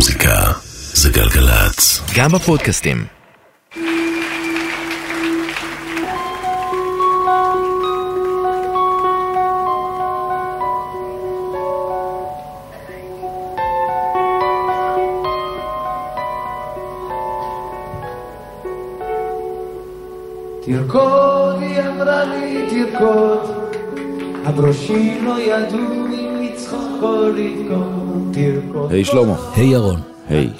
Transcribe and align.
מוזיקה 0.00 0.52
זה 0.92 1.10
גלגלצ. 1.10 2.00
גם 2.16 2.32
בפודקאסטים. 2.32 3.04
תרקוד, 20.62 21.62
היא 21.62 21.80
אמרה 21.80 22.24
לי, 22.24 22.66
תרקוד, 22.70 23.74
הברושים 24.44 25.24
לא 25.24 25.40
ידעו 25.40 26.09
היי 28.90 29.04
שלמה. 29.04 29.50
היי 29.54 29.66
ירון. 29.66 30.00
היי. 30.28 30.50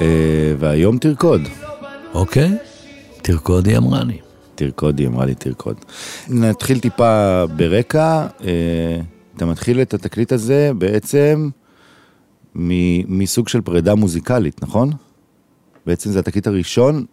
אה, 0.00 0.54
והיום 0.58 0.98
תרקוד. 0.98 1.40
אוקיי? 2.14 2.56
תרקוד, 3.22 3.66
היא 3.66 3.76
אמרה 3.76 4.04
לי. 4.04 4.18
תרקוד, 4.54 4.98
היא 4.98 5.08
אמרה 5.08 5.26
לי 5.26 5.34
תרקוד. 5.34 5.76
נתחיל 6.28 6.78
טיפה 6.78 7.44
ברקע. 7.56 8.26
אה, 8.44 9.00
אתה 9.36 9.46
מתחיל 9.46 9.82
את 9.82 9.94
התקליט 9.94 10.32
הזה 10.32 10.70
בעצם 10.78 11.48
מסוג 12.54 13.48
של 13.48 13.60
פרידה 13.60 13.94
מוזיקלית, 13.94 14.62
נכון? 14.62 14.90
בעצם 15.86 16.10
זה 16.10 16.18
התקליט 16.18 16.46
הראשון 16.46 17.04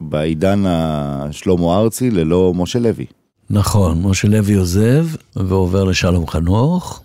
בעידן 0.00 0.62
השלמה 0.66 1.78
ארצי 1.78 2.10
ללא 2.10 2.52
משה 2.54 2.78
לוי. 2.78 3.06
נכון, 3.50 4.02
משה 4.02 4.28
לוי 4.28 4.54
עוזב 4.54 5.06
ועובר 5.36 5.84
לשלום 5.84 6.26
חנוך. 6.26 7.02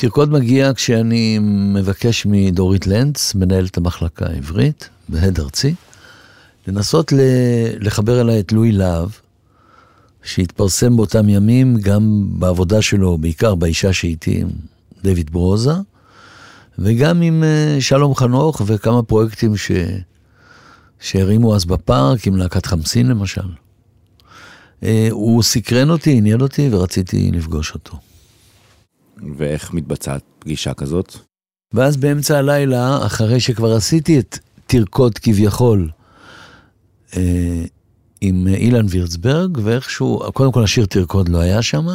תרקוד 0.00 0.32
מגיע 0.32 0.74
כשאני 0.74 1.38
מבקש 1.74 2.26
מדורית 2.26 2.86
לנץ, 2.86 3.34
מנהלת 3.34 3.76
המחלקה 3.76 4.26
העברית 4.26 4.88
בהד 5.08 5.40
ארצי, 5.40 5.74
לנסות 6.66 7.12
לחבר 7.80 8.20
אליי 8.20 8.40
את 8.40 8.52
לואי 8.52 8.72
להב, 8.72 9.08
שהתפרסם 10.22 10.96
באותם 10.96 11.28
ימים 11.28 11.76
גם 11.76 12.26
בעבודה 12.28 12.82
שלו, 12.82 13.18
בעיקר 13.18 13.54
באישה 13.54 13.92
שאיתי, 13.92 14.44
דויד 15.04 15.30
ברוזה, 15.30 15.72
וגם 16.78 17.22
עם 17.22 17.44
אה, 17.44 17.76
שלום 17.80 18.14
חנוך 18.14 18.62
וכמה 18.66 19.02
פרויקטים 19.02 19.56
ש... 19.56 19.70
שהרימו 21.00 21.56
אז 21.56 21.64
בפארק, 21.64 22.26
עם 22.26 22.36
להקת 22.36 22.66
חמסין 22.66 23.08
למשל. 23.08 23.48
אה, 24.82 25.08
הוא 25.10 25.42
סקרן 25.42 25.90
אותי, 25.90 26.16
עניין 26.16 26.40
אותי, 26.40 26.68
ורציתי 26.72 27.30
לפגוש 27.32 27.74
אותו. 27.74 27.98
ואיך 29.36 29.74
מתבצעת 29.74 30.22
פגישה 30.38 30.74
כזאת? 30.74 31.16
ואז 31.74 31.96
באמצע 31.96 32.38
הלילה, 32.38 33.06
אחרי 33.06 33.40
שכבר 33.40 33.72
עשיתי 33.72 34.18
את 34.18 34.38
תרקוד 34.66 35.18
כביכול 35.18 35.90
אה, 37.16 37.64
עם 38.20 38.46
אילן 38.48 38.86
וירצברג, 38.88 39.58
ואיכשהו, 39.62 40.20
קודם 40.34 40.52
כל 40.52 40.64
השיר 40.64 40.86
תרקוד 40.86 41.28
לא 41.28 41.38
היה 41.38 41.62
שם, 41.62 41.86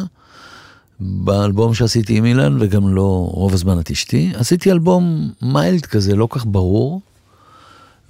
באלבום 1.00 1.74
שעשיתי 1.74 2.18
עם 2.18 2.24
אילן, 2.24 2.56
וגם 2.60 2.94
לא 2.94 3.28
רוב 3.32 3.54
הזמן 3.54 3.80
את 3.80 3.90
אשתי, 3.90 4.32
עשיתי 4.34 4.72
אלבום 4.72 5.32
מיילד 5.42 5.86
כזה, 5.86 6.16
לא 6.16 6.28
כך 6.30 6.44
ברור, 6.46 7.00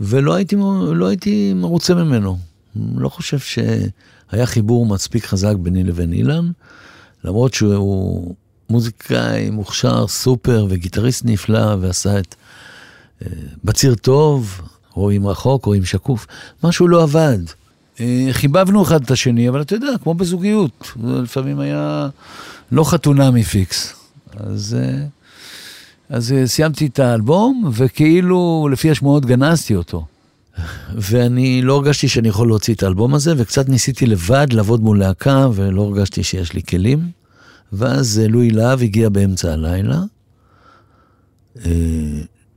ולא 0.01 0.35
הייתי, 0.35 0.57
לא 0.93 1.07
הייתי 1.07 1.53
מרוצה 1.55 1.95
ממנו. 1.95 2.39
לא 2.97 3.09
חושב 3.09 3.39
שהיה 3.39 4.47
חיבור 4.47 4.87
מספיק 4.87 5.25
חזק 5.25 5.55
ביני 5.57 5.85
לבין 5.85 6.13
אילן, 6.13 6.51
למרות 7.25 7.55
שהוא 7.55 8.35
מוזיקאי 8.71 9.51
מוכשר, 9.51 10.07
סופר 10.07 10.67
וגיטריסט 10.69 11.25
נפלא, 11.25 11.77
ועשה 11.81 12.19
את 12.19 12.35
אה, 13.23 13.29
בציר 13.65 13.95
טוב, 13.95 14.61
רואים 14.93 15.27
רחוק, 15.27 15.65
רואים 15.65 15.85
שקוף, 15.85 16.27
משהו 16.65 16.89
לא 16.89 17.03
עבד. 17.03 17.39
אה, 18.01 18.29
חיבבנו 18.33 18.83
אחד 18.83 19.03
את 19.03 19.11
השני, 19.11 19.49
אבל 19.49 19.61
אתה 19.61 19.75
יודע, 19.75 19.89
כמו 20.03 20.15
בזוגיות, 20.15 20.93
לפעמים 21.03 21.61
היה 21.61 22.09
לא 22.73 22.85
חתונה 22.85 23.31
מפיקס. 23.31 23.95
אז, 24.37 24.77
אה, 24.81 25.05
אז 26.09 26.35
סיימתי 26.47 26.87
את 26.87 26.99
האלבום, 26.99 27.71
וכאילו, 27.73 28.69
לפי 28.73 28.91
השמועות 28.91 29.27
גנזתי 29.27 29.75
אותו. 29.75 30.07
ואני 30.95 31.63
לא 31.63 31.77
הרגשתי 31.77 32.09
שאני 32.09 32.29
יכול 32.29 32.49
להוציא 32.49 32.75
את 32.75 32.83
האלבום 32.83 33.15
הזה, 33.15 33.35
וקצת 33.37 33.69
ניסיתי 33.69 34.07
לבד 34.07 34.47
לעבוד 34.51 34.81
מול 34.81 34.99
להקה, 34.99 35.49
ולא 35.55 35.83
הרגשתי 35.83 36.23
שיש 36.23 36.53
לי 36.53 36.63
כלים. 36.63 37.24
ואז 37.77 38.21
לואי 38.29 38.51
להב 38.51 38.83
הגיע 38.83 39.09
באמצע 39.09 39.53
הלילה, 39.53 40.01
אה, 41.67 41.71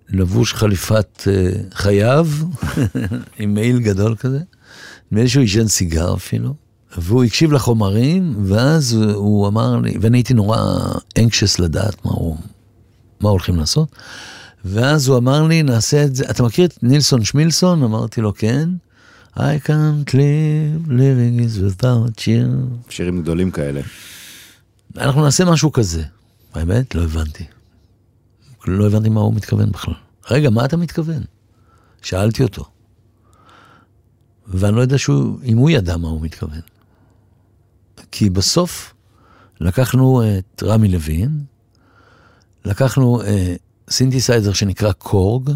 לבוש 0.10 0.54
חליפת 0.54 1.28
אה, 1.28 1.52
חייו, 1.74 2.28
עם 3.40 3.54
מעיל 3.54 3.80
גדול 3.80 4.16
כזה, 4.16 4.40
נדמה 5.12 5.24
לי 5.24 5.30
שהוא 5.30 5.42
עישן 5.42 5.68
סיגר 5.68 6.14
אפילו, 6.14 6.54
והוא 6.98 7.24
הקשיב 7.24 7.52
לחומרים, 7.52 8.36
ואז 8.44 8.94
הוא 8.94 9.48
אמר 9.48 9.78
לי, 9.78 9.98
ואני 10.02 10.18
הייתי 10.18 10.34
נורא 10.34 10.58
anxious 11.20 11.62
לדעת 11.62 12.06
מה, 12.06 12.12
הוא, 12.12 12.38
מה 13.20 13.30
הולכים 13.30 13.56
לעשות, 13.56 13.90
ואז 14.66 15.08
הוא 15.08 15.18
אמר 15.18 15.44
לי, 15.44 15.64
נעשה 15.64 16.04
את 16.04 16.16
זה, 16.16 16.24
אתה 16.30 16.44
מכיר 16.44 16.66
את 16.66 16.84
נילסון 16.84 17.24
שמילסון? 17.24 17.84
אמרתי 17.84 18.22
לו, 18.22 18.34
כן. 18.34 18.70
I 19.38 19.60
can't 19.60 20.14
live, 20.14 20.88
living 20.90 21.40
is 21.40 21.60
without 21.60 22.22
you. 22.22 22.48
שירים 22.90 23.22
גדולים 23.22 23.52
כאלה. 23.52 23.82
אנחנו 24.98 25.24
נעשה 25.24 25.46
משהו 25.46 25.72
כזה. 25.72 26.04
האמת, 26.54 26.96
לא 26.96 27.04
הבנתי. 27.04 27.46
לא 28.68 28.88
הבנתי 28.88 29.10
מה 29.10 29.22
הוא 29.22 29.34
מתכוון 29.34 29.72
בכלל. 29.72 29.94
רגע, 30.32 30.50
מה 30.50 30.66
אתה 30.66 30.78
מתכוון? 30.78 31.24
שאלתי 32.02 32.44
אותו. 32.44 32.66
ואני 34.48 34.76
לא 34.76 34.82
יודע 34.82 34.98
שהוא, 34.98 35.40
אם 35.44 35.58
הוא 35.58 35.70
ידע 35.70 35.98
מה 35.98 36.08
הוא 36.08 36.22
מתכוון. 36.22 36.60
כי 38.12 38.30
בסוף 38.30 38.94
לקחנו 39.60 40.24
את 40.24 40.64
רמי 40.64 40.88
לוין, 40.88 41.44
לקחנו 42.66 43.22
אה, 43.22 43.56
סינתסייזר 43.90 44.54
שנקרא 44.54 44.92
קורג, 44.92 45.52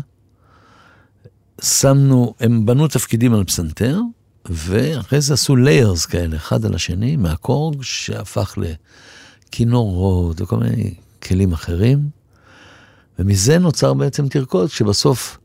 שמנו, 1.62 2.34
הם 2.40 2.66
בנו 2.66 2.88
תפקידים 2.88 3.34
על 3.34 3.44
פסנתר, 3.44 4.00
ואחרי 4.46 5.22
זה 5.22 5.34
עשו 5.34 5.56
layers 5.56 6.06
כאלה, 6.06 6.36
אחד 6.36 6.66
על 6.66 6.76
השני, 6.76 7.16
מהקורג, 7.16 7.82
שהפך 7.82 8.58
לכינורות 9.52 10.42
וכל 10.42 10.58
מיני 10.58 10.94
כלים 11.24 11.54
אחרים. 11.54 12.00
ומזה 13.20 13.60
נוצר 13.60 13.94
בעצם 13.94 14.28
תרקוד, 14.28 14.72
שבסוף 14.72 15.38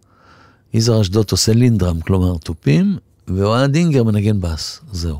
יזהר 0.74 1.00
אשדוד 1.00 1.26
עושה 1.30 1.52
LinnDrum, 1.52 2.00
כלומר 2.00 2.36
תופים, 2.38 2.96
ואוהד 3.28 3.72
דינגר 3.72 4.04
מנגן 4.04 4.40
בס, 4.40 4.80
זהו. 4.92 5.18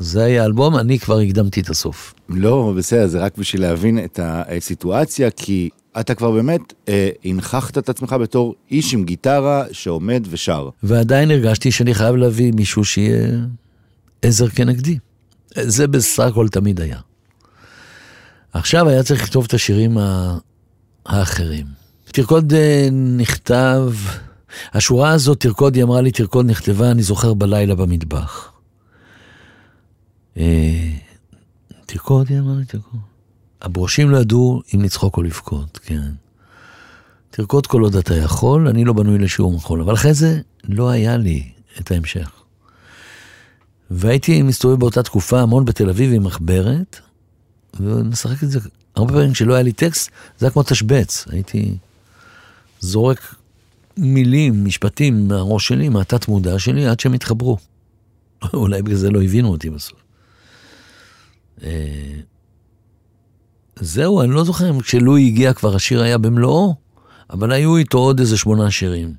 זה 0.00 0.24
היה 0.24 0.42
האלבום, 0.42 0.76
אני 0.76 0.98
כבר 0.98 1.18
הקדמתי 1.18 1.60
את 1.60 1.70
הסוף. 1.70 2.14
לא, 2.28 2.74
בסדר, 2.76 3.06
זה 3.06 3.18
רק 3.18 3.38
בשביל 3.38 3.62
להבין 3.62 4.04
את 4.04 4.20
הסיטואציה, 4.22 5.30
כי 5.30 5.68
אתה 6.00 6.14
כבר 6.14 6.30
באמת 6.30 6.72
אה, 6.88 7.08
הנכחת 7.24 7.78
את 7.78 7.88
עצמך 7.88 8.12
בתור 8.12 8.54
איש 8.70 8.94
עם 8.94 9.04
גיטרה 9.04 9.64
שעומד 9.72 10.26
ושר. 10.30 10.68
ועדיין 10.82 11.30
הרגשתי 11.30 11.70
שאני 11.72 11.94
חייב 11.94 12.16
להביא 12.16 12.52
מישהו 12.52 12.84
שיהיה 12.84 13.38
עזר 14.22 14.48
כנגדי. 14.48 14.98
זה 15.54 15.86
בסך 15.86 16.24
הכל 16.24 16.48
תמיד 16.48 16.80
היה. 16.80 16.98
עכשיו 18.52 18.88
היה 18.88 19.02
צריך 19.02 19.22
לכתוב 19.22 19.44
את 19.44 19.54
השירים. 19.54 19.98
האחרים. 21.08 21.66
תרקוד 22.04 22.52
אה, 22.52 22.88
נכתב, 22.92 23.92
השורה 24.72 25.10
הזאת, 25.10 25.40
תרקוד, 25.40 25.74
היא 25.74 25.84
אמרה 25.84 26.00
לי, 26.00 26.10
תרקוד 26.12 26.46
נכתבה, 26.46 26.90
אני 26.90 27.02
זוכר 27.02 27.34
בלילה 27.34 27.74
במטבח. 27.74 28.52
אה, 30.36 30.90
תרקוד, 31.86 32.26
היא 32.28 32.38
אמרה 32.38 32.54
לי, 32.56 32.64
תרקוד. 32.64 33.00
הברושים 33.62 34.10
לא 34.10 34.16
ידעו 34.18 34.62
אם 34.74 34.82
לצחוק 34.82 35.16
או 35.16 35.22
לבכות, 35.22 35.78
כן. 35.82 36.10
תרקוד 37.30 37.66
כל 37.66 37.82
עוד 37.82 37.96
אתה 37.96 38.14
יכול, 38.14 38.68
אני 38.68 38.84
לא 38.84 38.92
בנוי 38.92 39.18
לשיעור 39.18 39.52
מחול, 39.52 39.80
אבל 39.80 39.94
אחרי 39.94 40.14
זה 40.14 40.40
לא 40.64 40.90
היה 40.90 41.16
לי 41.16 41.52
את 41.80 41.90
ההמשך. 41.90 42.30
והייתי 43.90 44.42
מסתובב 44.42 44.80
באותה 44.80 45.02
תקופה 45.02 45.40
המון 45.40 45.64
בתל 45.64 45.88
אביב 45.88 46.12
עם 46.12 46.24
מחברת, 46.24 47.00
ומשחק 47.80 48.42
את 48.42 48.50
זה 48.50 48.58
הרבה 48.96 49.12
פעמים 49.12 49.32
כשלא 49.32 49.54
היה 49.54 49.62
לי 49.62 49.72
טקסט, 49.72 50.10
זה 50.38 50.46
היה 50.46 50.52
כמו 50.52 50.62
תשבץ, 50.62 51.24
הייתי 51.30 51.76
זורק 52.80 53.34
מילים, 53.96 54.64
משפטים 54.64 55.28
מהראש 55.28 55.68
שלי, 55.68 55.88
מהתת 55.88 56.28
מודע 56.28 56.58
שלי, 56.58 56.86
עד 56.86 57.00
שהם 57.00 57.12
התחברו. 57.12 57.58
אולי 58.54 58.82
בגלל 58.82 58.96
זה 58.96 59.10
לא 59.10 59.22
הבינו 59.22 59.48
אותי 59.48 59.70
בסוף. 59.70 60.02
אה, 61.62 62.20
זהו, 63.76 64.22
אני 64.22 64.30
לא 64.30 64.44
זוכר 64.44 64.70
אם 64.70 64.80
כשלואי 64.80 65.26
הגיע 65.26 65.52
כבר 65.52 65.74
השיר 65.74 66.02
היה 66.02 66.18
במלואו, 66.18 66.74
אבל 67.30 67.52
היו 67.52 67.76
איתו 67.76 67.98
עוד 67.98 68.20
איזה 68.20 68.36
שמונה 68.36 68.70
שירים. 68.70 69.14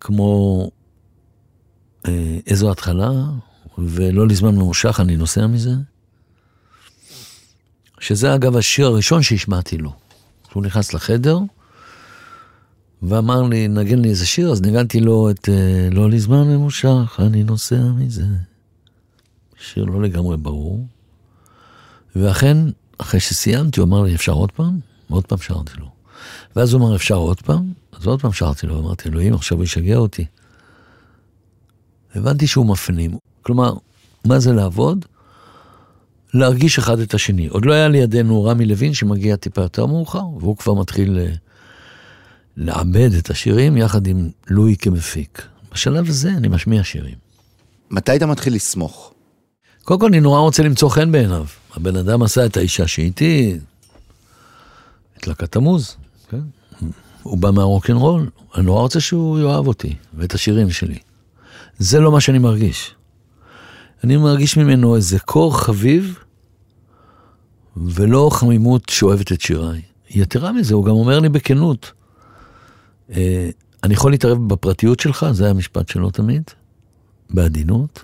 כמו 0.00 0.70
אה, 2.08 2.38
איזו 2.46 2.70
התחלה, 2.70 3.10
ולא 3.78 4.28
לזמן 4.28 4.54
ממושך, 4.54 5.00
אני 5.00 5.16
נוסע 5.16 5.46
מזה. 5.46 5.70
שזה 8.00 8.34
אגב 8.34 8.56
השיר 8.56 8.86
הראשון 8.86 9.22
שהשמעתי 9.22 9.78
לו. 9.78 9.92
הוא 10.52 10.62
נכנס 10.62 10.94
לחדר, 10.94 11.38
ואמר 13.02 13.42
לי, 13.42 13.68
נגן 13.68 13.98
לי 13.98 14.08
איזה 14.08 14.26
שיר, 14.26 14.50
אז 14.52 14.62
ניגנתי 14.62 15.00
לו 15.00 15.30
את 15.30 15.48
אה, 15.48 15.88
לא 15.90 16.10
לזמן 16.10 16.48
ממושך, 16.48 17.20
אני 17.22 17.44
נוסע 17.44 17.82
מזה. 17.96 18.24
שיר 19.60 19.84
לא 19.84 20.02
לגמרי 20.02 20.36
ברור. 20.36 20.86
ואכן, 22.16 22.56
אחרי 22.98 23.20
שסיימתי, 23.20 23.80
הוא 23.80 23.86
אמר 23.88 24.02
לי, 24.02 24.14
אפשר 24.14 24.32
עוד 24.32 24.52
פעם? 24.52 24.78
ועוד 25.10 25.26
פעם 25.26 25.38
שרתי 25.38 25.72
לו. 25.78 25.90
ואז 26.56 26.72
הוא 26.72 26.80
אמר, 26.80 26.96
אפשר 26.96 27.14
עוד 27.14 27.40
פעם? 27.40 27.72
אז 27.92 28.06
עוד 28.06 28.20
פעם 28.20 28.32
שרתי 28.32 28.66
לו, 28.66 28.78
אמרתי, 28.78 29.08
אלוהים, 29.08 29.34
עכשיו 29.34 29.56
הוא 29.56 29.64
ישגע 29.64 29.96
אותי. 29.96 30.26
הבנתי 32.14 32.46
שהוא 32.46 32.66
מפנים. 32.66 33.18
כלומר, 33.42 33.74
מה 34.24 34.38
זה 34.38 34.52
לעבוד? 34.52 35.04
להרגיש 36.34 36.78
אחד 36.78 36.98
את 36.98 37.14
השני. 37.14 37.46
עוד 37.46 37.64
לא 37.64 37.72
היה 37.72 37.88
לידינו 37.88 38.44
רמי 38.44 38.66
לוין 38.66 38.94
שמגיע 38.94 39.36
טיפה 39.36 39.60
יותר 39.62 39.86
מאוחר, 39.86 40.24
והוא 40.40 40.56
כבר 40.56 40.74
מתחיל 40.74 41.18
אה, 41.18 41.32
לעבד 42.56 43.10
את 43.18 43.30
השירים 43.30 43.76
יחד 43.76 44.06
עם 44.06 44.30
לואי 44.48 44.76
כמפיק. 44.76 45.42
בשלב 45.72 46.08
הזה 46.08 46.30
אני 46.30 46.48
משמיע 46.48 46.84
שירים. 46.84 47.14
מתי 47.90 48.16
אתה 48.16 48.26
מתחיל 48.26 48.54
לסמוך? 48.54 49.12
קודם 49.82 50.00
כל 50.00 50.06
אני 50.06 50.20
נורא 50.20 50.40
רוצה 50.40 50.62
למצוא 50.62 50.88
חן 50.88 51.12
בעיניו. 51.12 51.46
הבן 51.74 51.96
אדם 51.96 52.22
עשה 52.22 52.46
את 52.46 52.56
האישה 52.56 52.86
שאיתי, 52.86 53.58
את 55.18 55.26
להקת 55.26 55.56
המוז, 55.56 55.96
כן? 56.30 56.40
הוא 57.22 57.38
בא 57.38 57.50
מהרוקנרול, 57.50 58.30
אני 58.54 58.64
נורא 58.64 58.80
רוצה 58.80 59.00
שהוא 59.00 59.40
יאהב 59.40 59.66
אותי 59.66 59.94
ואת 60.14 60.34
השירים 60.34 60.70
שלי. 60.70 60.98
זה 61.78 62.00
לא 62.00 62.12
מה 62.12 62.20
שאני 62.20 62.38
מרגיש. 62.38 62.94
אני 64.04 64.16
מרגיש 64.16 64.56
ממנו 64.56 64.96
איזה 64.96 65.18
קור 65.18 65.60
חביב, 65.60 66.18
ולא 67.76 68.30
חמימות 68.32 68.88
שאוהבת 68.88 69.32
את 69.32 69.40
שיריי. 69.40 69.82
יתרה 70.10 70.52
מזה, 70.52 70.74
הוא 70.74 70.84
גם 70.84 70.92
אומר 70.92 71.20
לי 71.20 71.28
בכנות, 71.28 71.92
אה, 73.12 73.50
אני 73.82 73.94
יכול 73.94 74.10
להתערב 74.10 74.48
בפרטיות 74.48 75.00
שלך, 75.00 75.26
זה 75.32 75.44
היה 75.44 75.50
המשפט 75.50 75.88
שלו 75.88 76.10
תמיד, 76.10 76.42
בעדינות. 77.30 78.02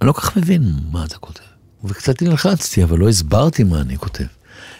אני 0.00 0.08
לא 0.08 0.12
כל 0.12 0.20
כך 0.20 0.36
מבין 0.36 0.62
מה 0.92 1.04
אתה 1.04 1.18
כותב. 1.18 1.42
וקצת 1.84 2.22
נלחצתי, 2.22 2.84
אבל 2.84 2.98
לא 2.98 3.08
הסברתי 3.08 3.64
מה 3.64 3.80
אני 3.80 3.96
כותב. 3.96 4.24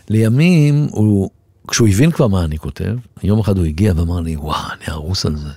לימים, 0.09 0.87
הוא, 0.91 1.31
כשהוא 1.69 1.89
הבין 1.89 2.11
כבר 2.11 2.27
מה 2.29 2.45
אני 2.45 2.59
כותב, 2.59 2.97
יום 3.23 3.41
אחד 3.41 3.59
הוא 3.59 3.67
הגיע 3.67 3.93
ואמר 3.97 4.21
לי, 4.21 4.37
וואו, 4.37 4.73
אני 4.73 4.85
ארוס 4.89 5.27
על 5.27 5.37
זה. 5.37 5.51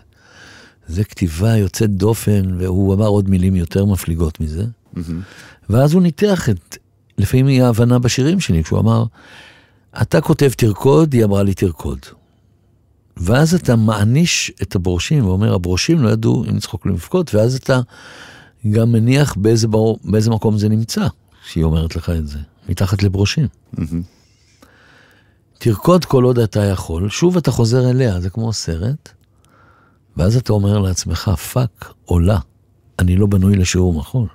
זה 0.88 1.04
כתיבה 1.04 1.58
יוצאת 1.58 1.90
דופן, 1.90 2.56
והוא 2.60 2.94
אמר 2.94 3.08
עוד 3.08 3.30
מילים 3.30 3.56
יותר 3.56 3.86
מפליגות 3.86 4.40
מזה. 4.40 4.66
ואז 5.70 5.94
הוא 5.94 6.02
ניתח 6.02 6.50
את, 6.50 6.78
לפעמים 7.18 7.48
היא 7.48 7.64
ההבנה 7.64 8.00
בשירים 8.00 8.40
שלי, 8.40 8.64
כשהוא 8.64 8.80
אמר, 8.80 9.06
אתה 10.02 10.22
כותב 10.22 10.52
תרקוד, 10.58 11.14
היא 11.14 11.24
אמרה 11.24 11.44
לי 11.44 11.54
תרקוד. 11.54 12.00
ואז 13.18 13.54
אתה 13.54 13.76
מעניש 13.76 14.52
את 14.62 14.76
הברושים, 14.76 15.26
ואומר, 15.26 15.54
הברושים 15.54 16.04
לא 16.04 16.10
ידעו 16.10 16.46
אם 16.50 16.56
לצחוק 16.56 16.86
או 16.86 16.92
לבכות, 16.92 17.36
ואז 17.36 17.56
אתה 17.56 17.80
גם 18.72 18.92
מניח 18.92 19.36
באיזה, 19.38 19.68
בר... 19.68 19.94
באיזה 20.04 20.30
מקום 20.30 20.58
זה 20.58 20.70
נמצא, 20.70 21.08
שהיא 21.48 21.64
אומרת 21.64 21.96
לך 21.96 22.10
את 22.10 22.28
זה, 22.28 22.40
מתחת 22.70 23.04
לברושים. 23.04 23.48
תרקוד 25.58 26.06
כל 26.06 26.24
עוד 26.24 26.40
אתה 26.40 26.64
יכול, 26.64 27.10
שוב 27.10 27.38
אתה 27.38 27.52
חוזר 27.52 27.90
אליה, 27.90 28.22
זה 28.22 28.30
כמו 28.30 28.54
סרט, 28.54 29.10
ואז 30.18 30.36
אתה 30.36 30.54
אומר 30.54 30.80
לעצמך, 30.80 31.30
fuck, 31.30 31.94
עולה, 32.06 32.40
אני 33.00 33.16
לא 33.16 33.28
בנוי 33.28 33.56
לשיעור 33.56 33.94
מחול. 33.94 34.28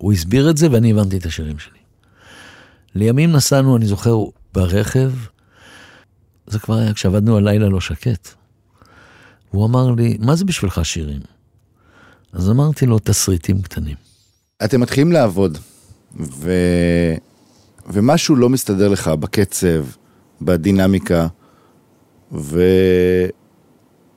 הוא 0.00 0.12
הסביר 0.12 0.50
את 0.50 0.56
זה 0.56 0.70
ואני 0.70 0.90
הבנתי 0.90 1.16
את 1.16 1.26
השירים 1.26 1.58
שלי. 1.58 1.78
לימים 2.94 3.32
נסענו, 3.32 3.76
אני 3.76 3.86
זוכר, 3.86 4.16
ברכב, 4.54 5.12
זה 6.46 6.58
כבר 6.58 6.74
היה 6.74 6.92
כשעבדנו 6.92 7.36
על 7.36 7.44
לילה 7.44 7.68
לא 7.68 7.80
שקט. 7.80 8.28
הוא 9.50 9.66
אמר 9.66 9.90
לי, 9.90 10.16
מה 10.20 10.36
זה 10.36 10.44
בשבילך 10.44 10.80
שירים? 10.84 11.20
אז 12.32 12.50
אמרתי 12.50 12.86
לו, 12.86 12.98
תסריטים 12.98 13.62
קטנים. 13.62 13.96
אתם 14.64 14.80
מתחילים 14.80 15.12
לעבוד, 15.12 15.58
ו... 16.20 16.52
ומשהו 17.86 18.36
לא 18.36 18.48
מסתדר 18.48 18.88
לך 18.88 19.08
בקצב, 19.08 19.84
בדינמיקה, 20.42 21.26
ו... 22.32 22.62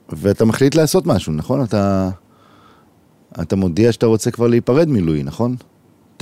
ואתה 0.10 0.46
מחליט 0.46 0.76
לעשות 0.76 1.06
משהו, 1.06 1.34
נכון? 1.34 1.64
אתה, 1.64 2.10
אתה 3.42 3.56
מודיע 3.56 3.92
שאתה 3.92 4.06
רוצה 4.06 4.32
כבר 4.32 4.48
להיפרד 4.48 4.90
מלואי, 4.90 5.24
נכון? 5.24 5.56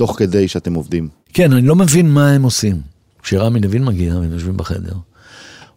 תוך 0.02 0.18
כדי 0.18 0.48
שאתם 0.48 0.74
עובדים. 0.74 1.08
כן, 1.32 1.52
אני 1.52 1.66
לא 1.66 1.76
מבין 1.76 2.10
מה 2.10 2.30
הם 2.30 2.42
עושים. 2.42 2.80
כשרמי 3.22 3.60
לוין 3.60 3.84
מגיע, 3.84 4.16
והם 4.18 4.32
יושבים 4.32 4.56
בחדר, 4.56 4.92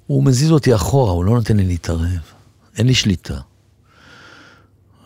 הוא 0.07 0.23
מזיז 0.23 0.51
אותי 0.51 0.75
אחורה, 0.75 1.11
הוא 1.11 1.25
לא 1.25 1.33
נותן 1.33 1.57
לי 1.57 1.65
להתערב. 1.65 2.19
אין 2.77 2.87
לי 2.87 2.93
שליטה. 2.93 3.39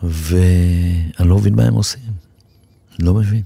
ואני 0.04 1.30
לא 1.30 1.38
מבין 1.38 1.56
מה 1.56 1.64
הם 1.64 1.74
עושים. 1.74 2.02
לא 3.00 3.14
מבין. 3.14 3.42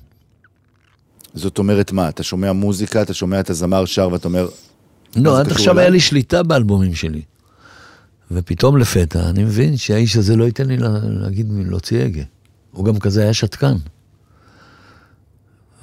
זאת 1.33 1.57
אומרת 1.57 1.91
מה, 1.91 2.09
אתה 2.09 2.23
שומע 2.23 2.51
מוזיקה, 2.53 3.01
אתה 3.01 3.13
שומע 3.13 3.39
את 3.39 3.49
הזמר 3.49 3.85
שר 3.85 4.09
ואתה 4.11 4.27
אומר... 4.27 4.47
לא, 5.15 5.39
עד 5.39 5.51
עכשיו? 5.51 5.79
היה 5.79 5.89
לי 5.89 5.99
שליטה 5.99 6.43
באלבומים 6.43 6.95
שלי. 6.95 7.21
ופתאום 8.31 8.77
לפתע 8.77 9.29
אני 9.29 9.43
מבין 9.43 9.77
שהאיש 9.77 10.15
הזה 10.17 10.35
לא 10.35 10.43
ייתן 10.43 10.67
לי 10.67 10.77
לה- 10.77 10.99
להגיד, 11.03 11.47
להוציא 11.65 12.03
הגה. 12.03 12.23
הוא 12.71 12.85
גם 12.85 12.99
כזה 12.99 13.21
היה 13.23 13.33
שתקן. 13.33 13.75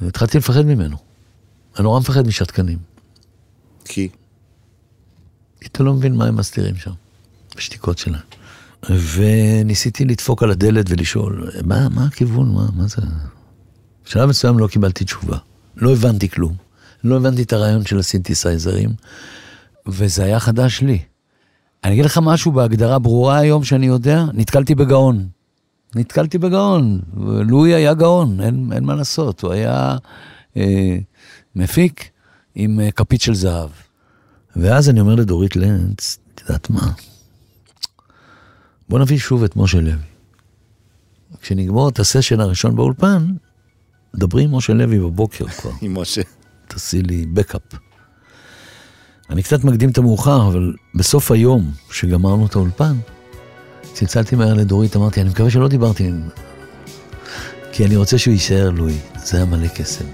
והתחלתי 0.02 0.38
לפחד 0.38 0.62
ממנו. 0.62 0.96
אני 1.76 1.82
נורא 1.82 2.00
מפחד 2.00 2.26
משתקנים. 2.26 2.78
כי? 3.84 4.08
אתה 5.66 5.82
לא 5.82 5.94
מבין 5.94 6.14
מה 6.14 6.26
הם 6.26 6.36
מסתירים 6.36 6.76
שם, 6.76 6.92
בשתיקות 7.56 7.98
שלהם. 7.98 8.20
וניסיתי 8.90 10.04
לדפוק 10.04 10.42
על 10.42 10.50
הדלת 10.50 10.86
ולשאול, 10.88 11.50
מה, 11.64 11.88
מה 11.88 12.04
הכיוון, 12.04 12.54
מה, 12.54 12.68
מה 12.76 12.86
זה? 12.86 13.02
בשלב 14.04 14.28
מסוים 14.28 14.58
לא 14.58 14.66
קיבלתי 14.66 15.04
תשובה. 15.04 15.38
לא 15.76 15.92
הבנתי 15.92 16.28
כלום. 16.28 16.54
לא 17.04 17.16
הבנתי 17.16 17.42
את 17.42 17.52
הרעיון 17.52 17.86
של 17.86 17.98
הסינתסייזרים, 17.98 18.90
וזה 19.86 20.24
היה 20.24 20.40
חדש 20.40 20.80
לי. 20.80 20.98
אני 21.84 21.92
אגיד 21.92 22.04
לך 22.04 22.20
משהו 22.22 22.52
בהגדרה 22.52 22.98
ברורה 22.98 23.38
היום 23.38 23.64
שאני 23.64 23.86
יודע, 23.86 24.24
נתקלתי 24.34 24.74
בגאון. 24.74 25.28
נתקלתי 25.94 26.38
בגאון, 26.38 27.00
לואי 27.48 27.74
היה 27.74 27.94
גאון, 27.94 28.40
אין, 28.40 28.70
אין 28.72 28.84
מה 28.84 28.94
לעשות, 28.94 29.42
הוא 29.42 29.52
היה 29.52 29.96
אה, 30.56 30.98
מפיק 31.56 32.10
עם 32.54 32.80
אה, 32.80 32.90
כפית 32.90 33.20
של 33.20 33.34
זהב. 33.34 33.70
ואז 34.56 34.90
אני 34.90 35.00
אומר 35.00 35.14
לדורית 35.14 35.56
לנץ, 35.56 36.18
את 36.34 36.40
יודעת 36.40 36.70
מה? 36.70 36.92
בוא 38.88 38.98
נביא 38.98 39.18
שוב 39.18 39.44
את 39.44 39.56
משה 39.56 39.80
לוי. 39.80 39.92
כשנגמור 41.40 41.88
את 41.88 41.98
הסשן 41.98 42.40
הראשון 42.40 42.76
באולפן, 42.76 43.26
דברי 44.16 44.44
עם 44.44 44.54
משה 44.54 44.72
לוי 44.72 44.98
בבוקר 44.98 45.48
כבר, 45.48 45.70
עם 45.82 45.98
משה. 45.98 46.22
תעשי 46.68 47.02
לי 47.02 47.26
בקאפ. 47.26 47.62
אני 49.30 49.42
קצת 49.42 49.64
מקדים 49.64 49.90
את 49.90 49.98
המאוחר, 49.98 50.48
אבל 50.48 50.74
בסוף 50.94 51.30
היום 51.30 51.72
שגמרנו 51.90 52.46
את 52.46 52.54
האולפן, 52.54 52.96
צלצלתי 53.92 54.36
מהר 54.36 54.54
לדורית, 54.54 54.96
אמרתי, 54.96 55.20
אני 55.20 55.28
מקווה 55.28 55.50
שלא 55.50 55.68
דיברתי 55.68 56.04
עם... 56.04 56.20
כי 57.72 57.84
אני 57.84 57.96
רוצה 57.96 58.18
שהוא 58.18 58.32
יישאר 58.32 58.70
לואי, 58.70 58.98
זה 59.24 59.36
היה 59.36 59.46
מלא 59.46 59.68
קסם. 59.68 60.04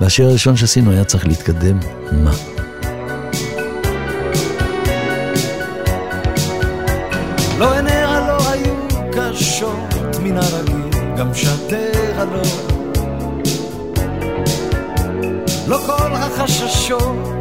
והשיר 0.00 0.28
הראשון 0.28 0.56
שעשינו 0.56 0.90
היה 0.90 1.04
צריך 1.04 1.26
להתקדם, 1.26 1.78
מה? 2.12 2.32
לא 7.58 7.74
עיניה 7.74 8.28
לא 8.28 8.50
היו 8.50 8.74
קשות 9.12 9.94
מן 10.22 10.36
הרגיל, 10.36 11.16
גם 11.18 11.34
שתיה 11.34 12.24
לא. 12.24 12.42
לא 15.66 15.78
כל 15.86 16.12
החששות 16.12 17.37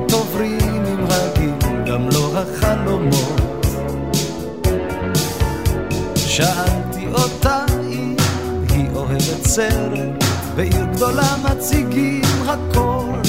שאלתי 6.38 7.08
אותה 7.14 7.66
אם 7.92 8.16
היא 8.70 8.86
אוהבת 8.96 9.46
סרט, 9.46 10.24
בעיר 10.56 10.86
גדולה 10.86 11.36
מציגים 11.44 12.22
הכל. 12.46 13.20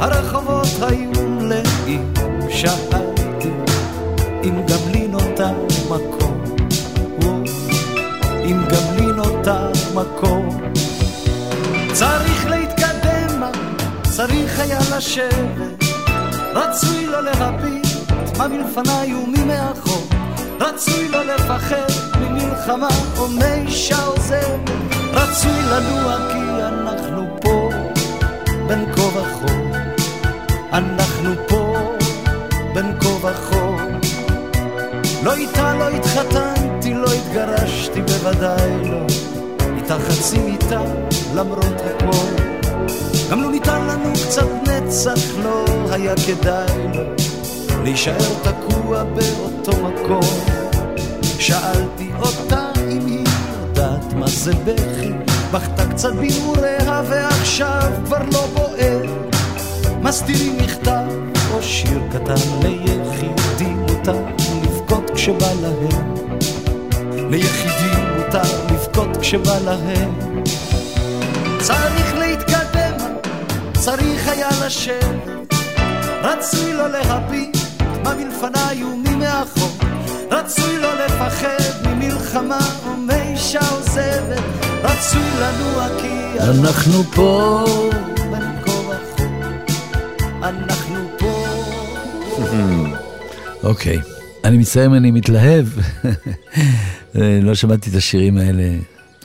הרחובות 0.00 0.68
היו 0.80 1.28
מלאים, 1.28 2.12
שאלתי 2.48 3.50
אם 4.44 4.66
גם 4.66 4.90
לי 4.92 5.08
נותר 5.08 5.54
מקום, 5.90 6.44
אם 8.44 8.64
גם 8.68 8.96
לי 8.96 9.06
נותר 9.06 9.72
מקום. 9.94 10.60
צריך 11.92 12.46
להתקדם, 12.46 13.42
צריך 14.02 14.60
היה 14.60 14.78
לשבת, 14.96 15.84
רצוי 16.54 17.06
לא 17.06 17.22
להביט 17.22 17.86
מה 18.38 18.48
מלפניי 18.48 19.14
ומי 19.14 19.44
מאחור, 19.44 20.03
רצוי 20.64 21.08
לא 21.08 21.24
לפחד 21.24 21.86
ממלחמה 22.20 22.88
או 23.18 23.28
מאישה 23.28 24.04
עוזבת, 24.04 24.70
רצוי 25.12 25.62
לנוע 25.70 26.16
כי 26.32 26.62
אנחנו 26.62 27.36
פה 27.40 27.70
בין 28.68 28.92
כה 28.92 29.02
וכה, 29.02 29.54
אנחנו 30.72 31.30
פה 31.48 31.74
בין 32.74 33.00
כה 33.00 33.08
וכה. 33.08 33.76
לא 35.24 35.34
איתה 35.34 35.74
לא 35.74 35.88
התחתנתי, 35.88 36.94
לא 36.94 37.06
התגרשתי, 37.12 38.02
בוודאי 38.02 38.90
לא. 38.90 39.06
איתה 39.76 39.98
חצי 39.98 40.38
מיטה, 40.38 40.82
למרות 41.34 41.80
הכל. 41.80 42.42
גם 43.30 43.42
לו 43.42 43.50
ניתן 43.50 43.86
לנו 43.86 44.12
קצת 44.12 44.48
נצח, 44.66 45.38
לא 45.42 45.64
היה 45.90 46.14
כדאי 46.26 46.88
לו 46.94 47.33
להישאר 47.84 48.34
תקוע 48.42 49.04
באותו 49.04 49.72
מקום. 49.72 50.44
שאלתי 51.38 52.10
אותה 52.18 52.70
אם 52.90 53.06
היא 53.06 53.24
יודעת 53.60 54.12
מה 54.12 54.26
זה 54.26 54.52
בכי, 54.64 55.12
בכתה 55.52 55.86
קצת 55.90 56.12
בנעוריה 56.12 57.02
ועכשיו 57.08 57.92
כבר 58.04 58.22
לא 58.32 58.46
בוער. 58.54 59.02
מסתירים 60.02 60.56
מכתב 60.58 61.06
או 61.54 61.62
שיר 61.62 62.00
קטן 62.12 62.34
ליחידים 62.62 63.76
מותר 63.76 64.16
לבכות 64.62 65.10
כשבא 65.14 65.52
להם. 65.62 66.14
ליחידים 67.30 68.04
מותר 68.16 68.72
לבכות 68.72 69.16
כשבא 69.16 69.58
להם. 69.64 70.42
צריך 71.58 72.14
להתקדם, 72.18 72.96
צריך 73.78 74.28
היה 74.28 74.48
לשבת, 74.66 75.54
רצוי 76.22 76.72
לא 76.72 76.88
להביט 76.88 77.54
מה 78.04 78.14
מלפניי 78.14 78.84
ומי 78.84 79.14
מאחור, 79.14 79.78
רצוי 80.30 80.78
לא 80.78 81.04
לפחד 81.04 81.58
ממלחמה 81.86 82.58
ומאישה 82.86 83.60
עוזבת, 83.70 84.42
רצוי 84.82 85.30
לנוע 85.40 85.88
כי 86.00 86.40
אנחנו 86.40 87.02
פה. 87.04 87.64
אנחנו 90.42 91.08
פה. 91.18 91.44
אוקיי. 93.68 94.00
אני 94.44 94.58
מצטער 94.58 94.86
אם 94.86 94.94
אני 94.94 95.10
מתלהב. 95.10 95.66
לא 97.42 97.54
שמעתי 97.54 97.90
את 97.90 97.94
השירים 97.94 98.38
האלה, 98.38 98.62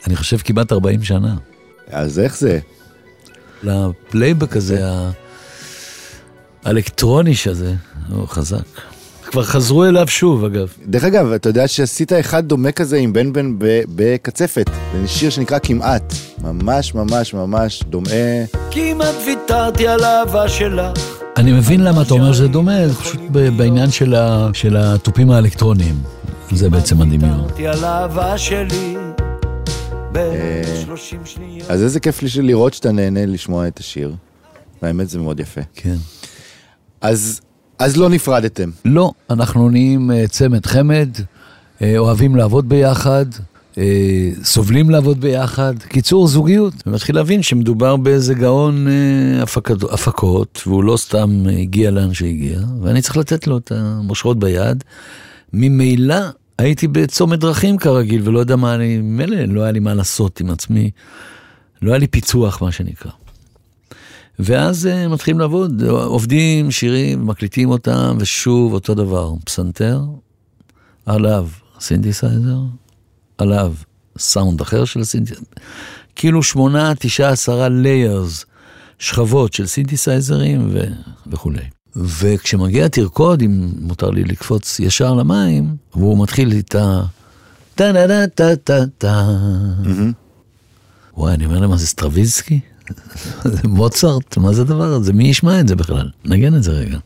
אני 0.08 0.16
חושב 0.16 0.38
כמעט 0.38 0.72
40 0.72 1.04
שנה. 1.04 1.36
אז 1.92 2.20
איך 2.20 2.38
זה? 2.38 2.60
לפלייבק 3.64 4.56
הזה, 4.56 4.88
ה- 4.88 5.12
האלקטרוני 6.66 7.34
הזה, 7.50 7.74
הוא 8.12 8.28
חזק. 8.28 8.58
כבר 9.25 9.44
חזרו 9.44 9.86
אליו 9.86 10.08
שוב, 10.08 10.44
אגב. 10.46 10.68
דרך 10.86 11.04
אגב, 11.04 11.32
אתה 11.32 11.50
יודע 11.50 11.68
שעשית 11.68 12.13
אחד 12.13 12.46
דומה 12.48 12.72
כזה 12.72 12.98
עם 12.98 13.13
בן 13.13 13.34
בן 13.34 13.56
בקצפת, 13.96 14.70
זה 15.01 15.08
שיר 15.08 15.30
שנקרא 15.30 15.60
כמעט, 15.60 16.13
ממש 16.44 16.96
ממש 16.96 17.34
ממש 17.34 17.84
דומה. 17.89 18.10
כמעט 18.72 19.16
ויתרתי 19.25 19.88
על 19.88 20.04
האהבה 20.04 20.50
שלך. 20.50 20.98
אני 21.38 21.51
מבין 21.51 21.84
למה 21.84 22.01
אתה 22.01 22.13
אומר 22.13 22.34
שזה 22.34 22.48
דומה, 22.48 22.88
זה 22.88 22.96
פשוט 22.96 23.22
בעניין 23.32 23.92
של 23.92 24.16
ה- 24.16 24.50
של 24.54 24.78
התופים 24.78 25.32
האלקטרוניים. 25.32 25.96
זה 26.51 26.70
בעצם 26.70 27.01
הדמיון. 27.01 27.39
ויתרתי 27.42 27.68
על 27.68 27.84
האהבה 27.84 28.38
שלי. 28.38 28.96
ב-30 30.12 30.96
שניות. 31.25 31.70
אז 31.72 31.84
איזה 31.84 32.00
כיף 32.00 32.22
לי 32.22 32.30
לראות 32.42 32.74
שאתה 32.74 32.92
נהנה 32.92 33.25
לשמוע 33.25 33.68
את 33.68 33.80
השיר. 33.80 34.16
האמת 34.82 35.10
זה 35.10 35.20
מאוד 35.20 35.39
יפה. 35.39 35.62
כן. 35.75 35.96
אז, 37.01 37.42
אז 37.80 37.98
לא 37.98 38.10
נפרדתם. 38.10 38.70
לא, 38.86 39.12
אנחנו 39.30 39.70
נהיים 39.70 40.12
אה, 40.12 40.28
צמד 40.28 40.66
חמד, 40.66 41.10
אה, 41.82 41.98
אוהבים 41.98 42.36
לעבוד 42.36 42.70
ביחד, 42.70 43.26
אה, 43.78 44.32
סובלים 44.44 44.90
לעבוד 44.90 45.22
ביחד. 45.22 45.74
קיצור, 45.88 46.28
זוגיות. 46.28 46.74
ומתחיל 46.88 47.16
להבין 47.16 47.44
שמדובר 47.44 47.96
באיזה 47.96 48.34
גאון 48.34 48.88
הפקד, 49.42 49.84
הפקות, 49.84 50.64
והוא 50.68 50.84
לא 50.84 50.98
סתם 50.98 51.46
הגיע 51.60 51.92
לאן 51.92 52.14
שהגיע, 52.14 52.60
ואני 52.82 53.02
צריך 53.02 53.18
לתת 53.18 53.48
לו 53.48 53.58
את 53.58 53.72
המושכות 53.72 54.40
ביד. 54.40 54.84
ממילא 55.54 56.16
הייתי 56.58 56.88
בצומת 56.88 57.40
דרכים 57.40 57.78
כרגיל, 57.78 58.22
ולא 58.24 58.40
יודע 58.40 58.56
מה 58.56 58.76
אני, 58.76 58.98
מילא 58.98 59.38
לא 59.38 59.62
היה 59.62 59.72
לי 59.72 59.80
מה 59.80 59.94
לעשות 59.94 60.40
עם 60.40 60.50
עצמי, 60.50 60.92
לא 61.82 61.92
היה 61.92 61.98
לי 61.98 62.08
פיצוח, 62.08 62.62
מה 62.62 62.72
שנקרא. 62.72 63.12
ואז 64.39 64.89
uh, 64.91 65.08
מתחילים 65.08 65.39
לעבוד, 65.39 65.84
עובדים, 65.84 66.72
שירים, 66.72 67.27
מקליטים 67.27 67.69
אותם, 67.69 68.17
ושוב 68.19 68.74
אותו 68.74 68.93
דבר, 68.93 69.34
פסנתר, 69.46 70.01
עליו 71.05 71.48
סינתסייזר, 71.79 72.60
עליו 73.38 73.74
סאונד 74.17 74.62
אחר 74.62 74.86
של 74.86 75.00
הסינתסייזר, 75.00 75.41
כאילו 76.15 76.43
שמונה, 76.43 76.93
תשעה, 77.00 77.29
עשרה 77.29 77.69
layers, 77.70 78.46
שכבות 79.00 79.53
של 79.53 79.65
סינתסייזרים 79.65 80.69
ו... 80.74 80.79
וכולי. 81.27 81.63
וכשמגיע 81.96 82.88
תרקוד, 82.88 83.41
אם 83.41 83.69
מותר 83.79 84.10
לי 84.10 84.24
לקפוץ 84.24 84.79
ישר 84.79 85.13
למים, 85.13 85.75
והוא 85.96 86.24
מתחיל 86.24 86.51
איתה 86.51 87.01
טה 87.75 87.91
דה 87.91 88.08
דה 88.08 88.27
טה 88.27 88.55
טה 88.55 88.86
טה. 88.98 89.27
וואי, 91.17 91.34
אני 91.34 91.46
אומר 91.46 91.60
להם, 91.60 91.69
מה 91.69 91.77
זה 91.77 91.88
סטרווינסקי? 91.88 92.60
מוצרט? 93.63 94.38
מה 94.38 94.53
זה 94.53 94.62
הדבר 94.62 94.84
הזה? 94.93 95.13
מי 95.13 95.27
ישמע 95.27 95.60
את 95.60 95.67
זה 95.67 95.75
בכלל? 95.75 96.10
נגן 96.25 96.55
את 96.55 96.63
זה 96.63 96.72
רגע. 96.72 96.98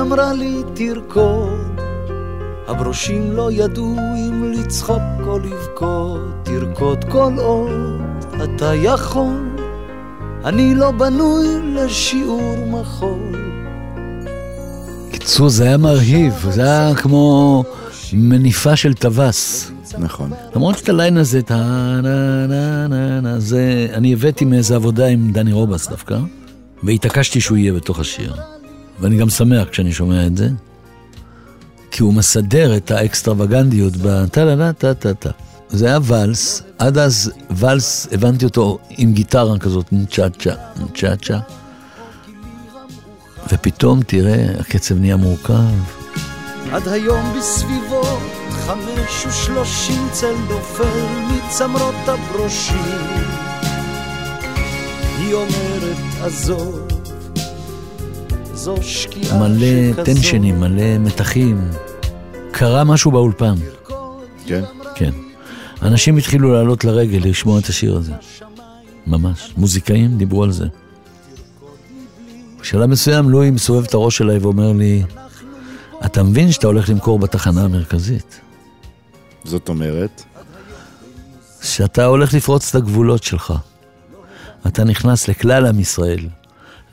אמרה 0.00 0.32
לי, 0.32 0.62
תרקוד. 0.74 1.80
הברושים 2.66 3.32
לא 3.32 3.52
ידעו 3.52 3.96
אם 4.16 4.52
לצחוק 4.52 5.02
או 5.26 5.38
לבכות. 5.38 6.20
תרקוד 6.42 7.04
כל 7.04 7.32
עוד 7.38 8.00
אתה 8.44 8.74
יכול. 8.74 9.56
אני 10.44 10.74
לא 10.74 10.90
בנוי 10.90 11.46
לשיעור 11.74 12.54
מחול. 12.66 13.34
קיצור, 15.10 15.48
זה 15.48 15.64
היה 15.64 15.76
מרהיב, 15.76 16.46
זה 16.50 16.62
היה 16.62 16.94
כמו 16.94 17.64
מניפה 18.12 18.76
של 18.76 18.94
טווס. 18.94 19.70
נכון. 19.98 20.30
למרות 20.56 20.78
שאת 20.78 20.88
הליין 20.88 21.16
הזה, 21.16 21.38
את 21.38 21.50
ה... 21.50 21.56
נה 22.02 22.46
נה 22.46 22.86
נה 22.88 23.20
נה, 23.20 23.38
זה... 23.38 23.86
אני 23.92 24.12
הבאתי 24.12 24.44
מאיזה 24.44 24.74
עבודה 24.74 25.06
עם 25.06 25.32
דני 25.32 25.52
רובס 25.52 25.88
דווקא, 25.88 26.18
והתעקשתי 26.82 27.40
שהוא 27.40 27.58
יהיה 27.58 27.72
בתוך 27.72 27.98
השיר. 27.98 28.34
ואני 29.00 29.16
גם 29.16 29.30
שמח 29.30 29.68
כשאני 29.68 29.92
שומע 29.92 30.26
את 30.26 30.36
זה, 30.36 30.48
כי 31.90 32.02
הוא 32.02 32.14
מסדר 32.14 32.76
את 32.76 32.90
האקסטרווגנדיות 32.90 33.92
בטה 33.96 34.44
לה 34.44 34.54
לה 34.54 34.72
טה 34.72 34.94
טה 34.94 35.14
טה. 35.14 35.30
זה 35.68 35.86
היה 35.86 35.98
ואלס, 36.02 36.62
עד 36.78 36.98
אז 36.98 37.32
ואלס, 37.50 38.08
הבנתי 38.12 38.44
אותו 38.44 38.78
עם 38.90 39.12
גיטרה 39.12 39.58
כזאת, 39.58 39.86
צ'ה 40.10 40.30
צ'ה, 40.30 40.54
צ'ה 40.94 41.16
צ'ה. 41.16 41.38
ופתאום, 43.52 44.02
תראה, 44.02 44.46
הקצב 44.60 44.98
נהיה 44.98 45.16
מורכב. 45.16 45.54
עד 46.72 46.88
היום 46.88 47.34
בסביבות 47.38 48.20
חמש 48.50 49.26
ושלושים 49.26 50.08
צל 50.12 50.34
נופל 50.48 51.06
מצמרות 51.30 51.94
הברושים. 52.06 53.00
היא 55.18 55.34
אומרת 55.34 55.96
עזוב, 56.22 56.89
מלא 58.68 58.82
שכזו. 58.82 60.04
טנשנים, 60.04 60.60
מלא 60.60 60.98
מתחים. 60.98 61.70
קרה 62.50 62.84
משהו 62.84 63.10
באולפן, 63.10 63.54
כן. 64.46 64.64
כן. 64.94 65.10
אנשים 65.82 66.16
התחילו 66.16 66.52
לעלות 66.52 66.84
לרגל 66.84 67.28
לשמוע 67.28 67.58
את 67.58 67.66
השיר 67.66 67.96
הזה. 67.96 68.12
ממש. 69.06 69.52
מוזיקאים 69.56 70.18
דיברו 70.18 70.44
על 70.44 70.50
זה. 70.50 70.66
בשלב 72.60 72.86
מסוים 72.86 73.30
לואי 73.30 73.50
מסובב 73.50 73.84
את 73.84 73.94
הראש 73.94 74.22
אליי 74.22 74.38
ואומר 74.38 74.72
לי, 74.72 75.02
אתה 76.04 76.22
מבין 76.22 76.52
שאתה 76.52 76.66
הולך 76.66 76.88
למכור 76.88 77.18
בתחנה 77.18 77.64
המרכזית? 77.64 78.40
זאת 79.44 79.68
אומרת, 79.68 80.22
שאתה 81.62 82.04
הולך 82.04 82.34
לפרוץ 82.34 82.68
את 82.68 82.74
הגבולות 82.74 83.22
שלך. 83.22 83.54
אתה 84.66 84.84
נכנס 84.84 85.28
לכלל 85.28 85.66
עם 85.66 85.80
ישראל, 85.80 86.28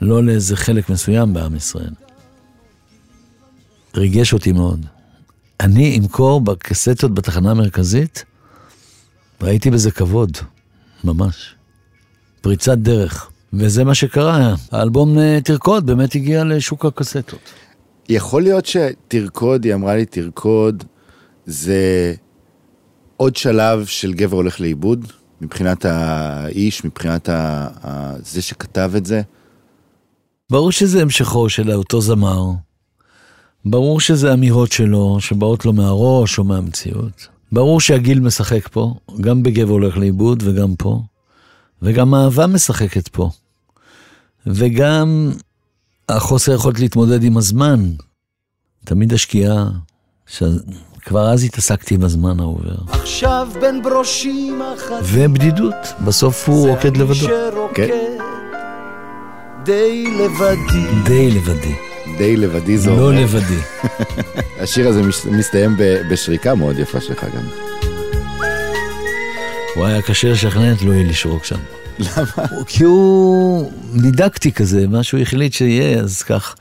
לא 0.00 0.24
לאיזה 0.24 0.56
חלק 0.56 0.90
מסוים 0.90 1.34
בעם 1.34 1.56
ישראל. 1.56 1.90
ריגש 3.94 4.32
אותי 4.32 4.52
מאוד. 4.52 4.86
אני 5.60 5.98
אמכור 5.98 6.40
בקסטות 6.40 7.14
בתחנה 7.14 7.50
המרכזית, 7.50 8.24
ראיתי 9.42 9.70
בזה 9.70 9.90
כבוד, 9.90 10.36
ממש. 11.04 11.54
פריצת 12.40 12.78
דרך. 12.78 13.30
וזה 13.52 13.84
מה 13.84 13.94
שקרה, 13.94 14.54
האלבום 14.72 15.18
אה, 15.18 15.38
תרקוד 15.44 15.86
באמת 15.86 16.14
הגיע 16.14 16.44
לשוק 16.44 16.84
הקסטות. 16.84 17.40
יכול 18.08 18.42
להיות 18.42 18.66
שתרקוד, 18.66 19.64
היא 19.64 19.74
אמרה 19.74 19.96
לי 19.96 20.06
תרקוד, 20.06 20.84
זה 21.46 22.14
עוד 23.16 23.36
שלב 23.36 23.86
של 23.86 24.12
גבר 24.14 24.36
הולך 24.36 24.60
לאיבוד, 24.60 25.12
מבחינת 25.40 25.84
האיש, 25.84 26.84
מבחינת 26.84 27.28
ה... 27.28 27.68
זה 28.22 28.42
שכתב 28.42 28.92
את 28.96 29.06
זה. 29.06 29.22
ברור 30.50 30.72
שזה 30.72 31.02
המשכו 31.02 31.48
של 31.48 31.72
אותו 31.72 32.00
זמר. 32.00 32.44
ברור 33.64 34.00
שזה 34.00 34.32
אמירות 34.32 34.72
שלו, 34.72 35.16
שבאות 35.20 35.64
לו 35.64 35.72
מהראש 35.72 36.38
או 36.38 36.44
מהמציאות. 36.44 37.28
ברור 37.52 37.80
שהגיל 37.80 38.20
משחק 38.20 38.68
פה, 38.68 38.94
גם 39.20 39.42
בגבר 39.42 39.72
הולך 39.72 39.96
לאיבוד 39.96 40.42
וגם 40.46 40.76
פה. 40.76 41.00
וגם 41.82 42.14
אהבה 42.14 42.46
משחקת 42.46 43.08
פה. 43.08 43.30
וגם 44.46 45.32
החוסר 46.08 46.54
יכולת 46.54 46.80
להתמודד 46.80 47.24
עם 47.24 47.36
הזמן. 47.36 47.92
תמיד 48.84 49.12
השקיעה, 49.12 49.68
שכבר 50.26 51.30
אז 51.32 51.44
התעסקתי 51.44 51.94
עם 51.94 52.04
הזמן 52.04 52.40
העובר. 52.40 52.76
עכשיו 52.88 53.48
בין 53.60 53.82
ברושים 53.82 54.62
אחת 54.76 55.02
ובדידות, 55.04 55.74
בסוף 56.04 56.48
הוא 56.48 56.68
רוקד 56.68 56.96
לבדו. 56.96 57.28
כן. 57.74 58.37
די 59.64 60.04
לבדי. 60.06 61.04
די 61.04 61.30
לבדי, 61.30 61.74
די 62.18 62.36
לבדי 62.36 62.78
זו. 62.78 62.96
לא 62.96 63.14
לבדי. 63.14 63.58
השיר 64.62 64.88
הזה 64.88 65.02
מסתיים 65.30 65.76
בשריקה 66.10 66.54
מאוד 66.54 66.78
יפה 66.78 67.00
שלך 67.00 67.24
גם. 67.24 67.42
הוא 69.74 69.84
היה 69.84 70.02
קשה 70.02 70.32
לשכנע 70.32 70.72
את 70.72 70.82
לואי 70.82 71.04
לשרוק 71.04 71.44
שם. 71.44 71.58
למה? 71.98 72.46
כי 72.66 72.84
הוא 72.84 73.70
דידקטי 73.94 74.52
כזה, 74.52 74.88
מה 74.88 75.02
שהוא 75.02 75.20
החליט 75.20 75.52
שיהיה, 75.52 76.00
אז 76.00 76.22
כך. 76.22 76.54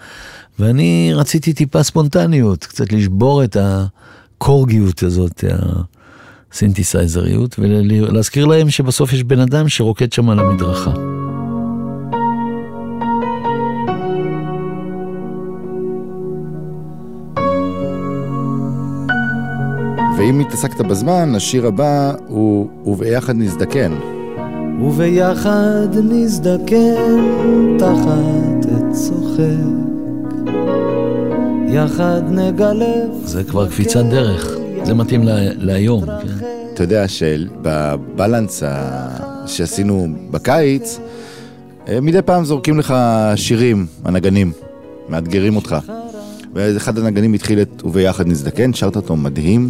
ואני 0.60 1.12
רציתי 1.13 1.54
טיפה 1.54 1.84
ספונטניות, 1.84 2.66
קצת 2.66 2.94
לשבור 2.94 3.44
את 3.44 3.58
הקורגיות 3.60 5.04
הזאת, 5.04 5.44
הסינתסייזריות, 6.51 7.60
ולהזכיר 7.60 8.46
להם 8.46 8.70
שבסוף 8.70 9.13
יש 9.13 9.24
בן 9.24 9.39
אדם 9.39 9.70
שרוקד 9.70 10.13
שם 10.13 10.30
על 10.30 10.39
המדרכה. 10.39 11.16
ואם 20.27 20.39
התעסקת 20.39 20.81
בזמן, 20.81 21.36
השיר 21.36 21.67
הבא 21.67 22.13
הוא 22.27 22.69
"וביחד 22.86 23.36
נזדקן". 23.36 23.93
וביחד 24.81 25.88
נזדקן 26.03 27.77
תחת 27.79 28.65
עץ 28.72 29.07
צוחק. 29.07 30.53
יחד 31.67 32.22
נגלף. 32.31 33.10
זה 33.25 33.43
כבר 33.43 33.67
קפיצת 33.67 34.05
דרך, 34.05 34.57
זה 34.84 34.93
מתאים 34.93 35.24
לה, 35.24 35.36
להיום. 35.57 36.05
כן? 36.05 36.46
אתה 36.74 36.84
יודע 36.84 37.07
שבבלנס 37.07 38.63
שעשינו 39.46 40.07
בקיץ, 40.31 41.00
אה, 41.88 42.01
מדי 42.01 42.22
פעם 42.22 42.46
זורקים 42.46 42.79
לך 42.79 42.93
שירים, 43.36 43.86
הנגנים, 44.03 44.51
מאתגרים 45.10 45.55
אותך. 45.55 45.75
ואחד 46.53 46.98
הנגנים 46.98 47.34
התחיל 47.34 47.62
את 47.62 47.81
"וביחד 47.86 48.27
נזדקן", 48.27 48.74
שרת 48.74 48.96
אותו 48.96 49.15
מדהים, 49.15 49.69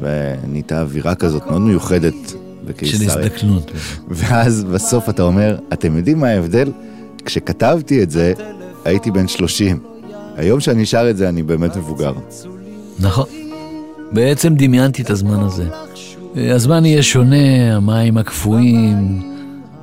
ונהייתה 0.00 0.80
אווירה 0.80 1.14
כזאת 1.14 1.46
מאוד 1.46 1.60
מיוחדת 1.60 2.14
של 2.28 2.36
בקיסריה. 2.64 3.08
הזדקנות. 3.08 3.70
ואז 4.08 4.64
בסוף 4.64 5.08
אתה 5.08 5.22
אומר, 5.22 5.56
אתם 5.72 5.96
יודעים 5.96 6.18
מה 6.18 6.28
ההבדל? 6.28 6.72
כשכתבתי 7.24 8.02
את 8.02 8.10
זה, 8.10 8.32
הייתי 8.84 9.10
בן 9.10 9.28
30. 9.28 9.78
היום 10.36 10.60
שאני 10.60 10.86
שר 10.86 11.10
את 11.10 11.16
זה, 11.16 11.28
אני 11.28 11.42
באמת 11.42 11.76
מבוגר. 11.76 12.12
נכון. 12.98 13.26
בעצם 14.12 14.54
דמיינתי 14.54 15.02
את 15.02 15.10
הזמן 15.10 15.40
הזה. 15.40 15.68
הזמן 16.36 16.84
יהיה 16.84 17.02
שונה, 17.02 17.76
המים 17.76 18.18
הקפואים, 18.18 19.22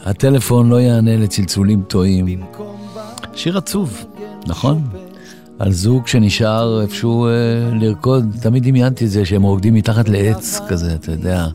הטלפון 0.06 0.70
לא 0.70 0.82
יענה 0.82 1.18
לצלצולים 1.18 1.82
טועים. 1.88 2.44
שיר 3.34 3.58
עצוב, 3.58 4.06
נכון? 4.48 4.82
על 5.60 5.72
זוג 5.72 6.08
שנשאר 6.08 6.82
איפשהו 6.82 7.26
אה, 7.26 7.32
לרקוד, 7.74 8.26
תמיד 8.42 8.64
דמיינתי 8.64 9.06
את 9.06 9.10
זה 9.10 9.26
שהם 9.26 9.44
רוקדים 9.44 9.74
מתחת 9.74 10.10
לעץ 10.10 10.60
כזה, 10.68 10.96
אתה 10.96 11.12
יודע. 11.12 11.48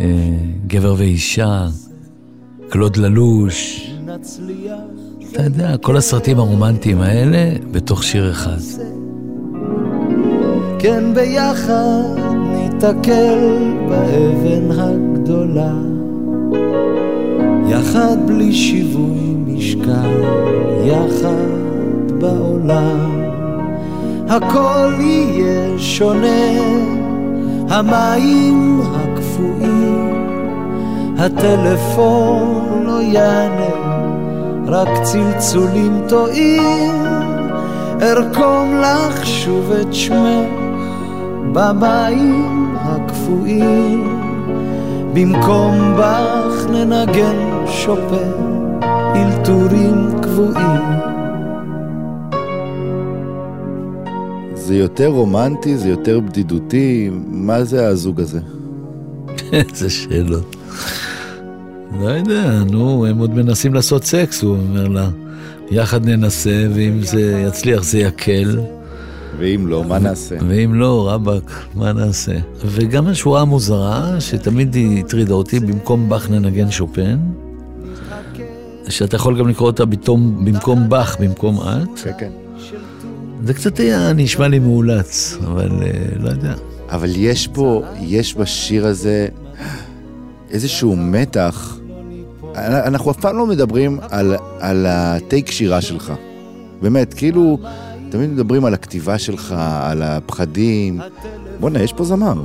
אה, 0.00 0.04
גבר 0.66 0.94
ואישה, 0.98 1.66
קלוד 2.68 2.96
ללוש, 2.96 3.90
אתה 5.32 5.42
יודע, 5.42 5.76
כל 5.76 5.96
הסרטים 5.96 6.38
הרומנטיים 6.38 7.00
האלה 7.00 7.58
בתוך 7.70 8.04
שיר 8.04 8.30
אחד. 8.30 8.58
כן 10.78 11.14
ביחד 11.14 12.02
ניתקל 12.38 13.38
באבן 13.88 14.70
הגדולה 14.70 15.74
יחד 17.68 18.16
בלי 18.26 18.52
שיווי 18.52 19.34
משקל 19.46 20.22
יחד 20.86 21.65
בעולם. 22.18 23.22
הכל 24.28 24.92
יהיה 25.00 25.78
שונה 25.78 26.60
המים 27.70 28.80
הקפואים 28.94 30.16
הטלפון 31.18 32.82
לא 32.86 33.02
יענה 33.02 33.86
רק 34.66 34.88
צלצולים 35.02 36.02
טועים. 36.08 37.04
ארקום 38.02 38.80
לך 38.80 39.26
שוב 39.26 39.72
את 39.72 39.94
שמך 39.94 40.48
במים 41.52 42.76
הקפואים. 42.80 44.20
במקום 45.14 45.96
בך 45.98 46.66
ננגן 46.70 47.66
שופן 47.66 48.32
אלתורים 49.14 50.10
קבועים 50.22 51.05
זה 54.66 54.76
יותר 54.76 55.06
רומנטי, 55.06 55.76
זה 55.76 55.88
יותר 55.88 56.20
בדידותי, 56.20 57.10
מה 57.26 57.64
זה 57.64 57.86
הזוג 57.86 58.20
הזה? 58.20 58.40
איזה 59.52 59.90
שאלות. 59.90 60.56
לא 62.00 62.08
יודע, 62.08 62.62
נו, 62.70 63.06
הם 63.06 63.18
עוד 63.18 63.34
מנסים 63.34 63.74
לעשות 63.74 64.04
סקס, 64.04 64.42
הוא 64.42 64.56
אומר 64.56 64.88
לה. 64.88 65.08
יחד 65.70 66.08
ננסה, 66.08 66.66
ואם 66.74 67.02
זה 67.02 67.44
יצליח 67.48 67.82
זה 67.82 67.98
יקל, 67.98 68.60
ואם 69.38 69.66
לא, 69.66 69.84
מה 69.84 69.98
נעשה? 69.98 70.36
ואם 70.48 70.74
לא, 70.74 71.10
רבאק, 71.10 71.64
מה 71.74 71.92
נעשה? 71.92 72.36
וגם 72.64 73.06
השורה 73.06 73.40
המוזרה, 73.40 74.20
שתמיד 74.20 74.74
היא 74.74 75.04
הטרידה 75.04 75.34
אותי, 75.34 75.60
במקום 75.60 76.08
באך 76.08 76.30
ננגן 76.30 76.70
שופן, 76.70 77.18
שאתה 78.88 79.16
יכול 79.16 79.38
גם 79.38 79.48
לקרוא 79.48 79.66
אותה 79.66 79.84
בתום, 79.84 80.44
במקום 80.44 80.88
באך, 80.88 81.16
במקום 81.20 81.60
את, 81.60 81.98
כן, 82.04 82.10
כן. 82.18 82.45
זה 83.44 83.54
קצת 83.54 83.78
היה 83.78 84.12
נשמע 84.12 84.48
לי 84.48 84.58
מאולץ, 84.58 85.38
אבל 85.46 85.70
אה, 85.82 85.90
לא 86.18 86.28
יודע. 86.28 86.54
אבל 86.88 87.10
יש 87.16 87.46
פה, 87.46 87.82
יש 88.00 88.34
בשיר 88.34 88.86
הזה 88.86 89.28
איזשהו 90.50 90.96
מתח. 90.96 91.78
אנחנו 92.56 93.10
אף 93.10 93.20
פעם 93.20 93.36
לא 93.36 93.46
מדברים 93.46 93.98
על, 94.10 94.36
על 94.60 94.86
הטייק 94.88 95.50
שירה 95.50 95.80
שלך. 95.80 96.12
באמת, 96.82 97.14
כאילו, 97.14 97.58
תמיד 98.10 98.30
מדברים 98.30 98.64
על 98.64 98.74
הכתיבה 98.74 99.18
שלך, 99.18 99.54
על 99.80 100.02
הפחדים. 100.02 101.00
בואנה, 101.60 101.82
יש 101.82 101.92
פה 101.92 102.04
זמר. 102.04 102.42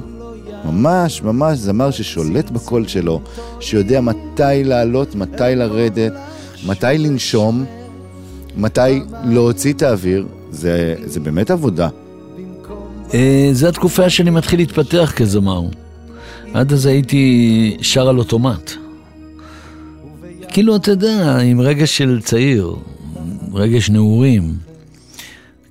ממש, 0.66 1.22
ממש 1.24 1.58
זמר 1.58 1.92
ששולט 1.92 2.50
בקול 2.50 2.88
שלו, 2.88 3.22
שיודע 3.60 4.02
מתי 4.02 4.64
לעלות, 4.64 5.16
מתי 5.16 5.56
לרדת, 5.56 6.14
מתי 6.66 6.98
לנשום, 6.98 7.66
מתי 8.58 9.02
להוציא 9.24 9.74
את 9.74 9.82
האוויר. 9.82 10.26
זה, 10.52 10.96
זה 11.06 11.20
באמת 11.20 11.52
עבודה. 11.52 11.90
אה, 13.14 13.50
זה 13.52 13.70
התקופה 13.70 14.10
שאני 14.10 14.30
מתחיל 14.30 14.60
להתפתח 14.60 15.14
כזמר. 15.16 15.64
עד 16.54 16.74
אז 16.74 16.86
הייתי 16.86 17.78
שר 17.82 18.10
על 18.10 18.18
אוטומט. 18.18 18.72
כאילו, 20.48 20.76
אתה 20.76 20.92
יודע, 20.92 21.38
עם 21.38 21.62
רגש 21.62 21.98
של 21.98 22.22
צעיר, 22.24 22.76
רגש 23.54 23.90
נעורים. 23.90 24.54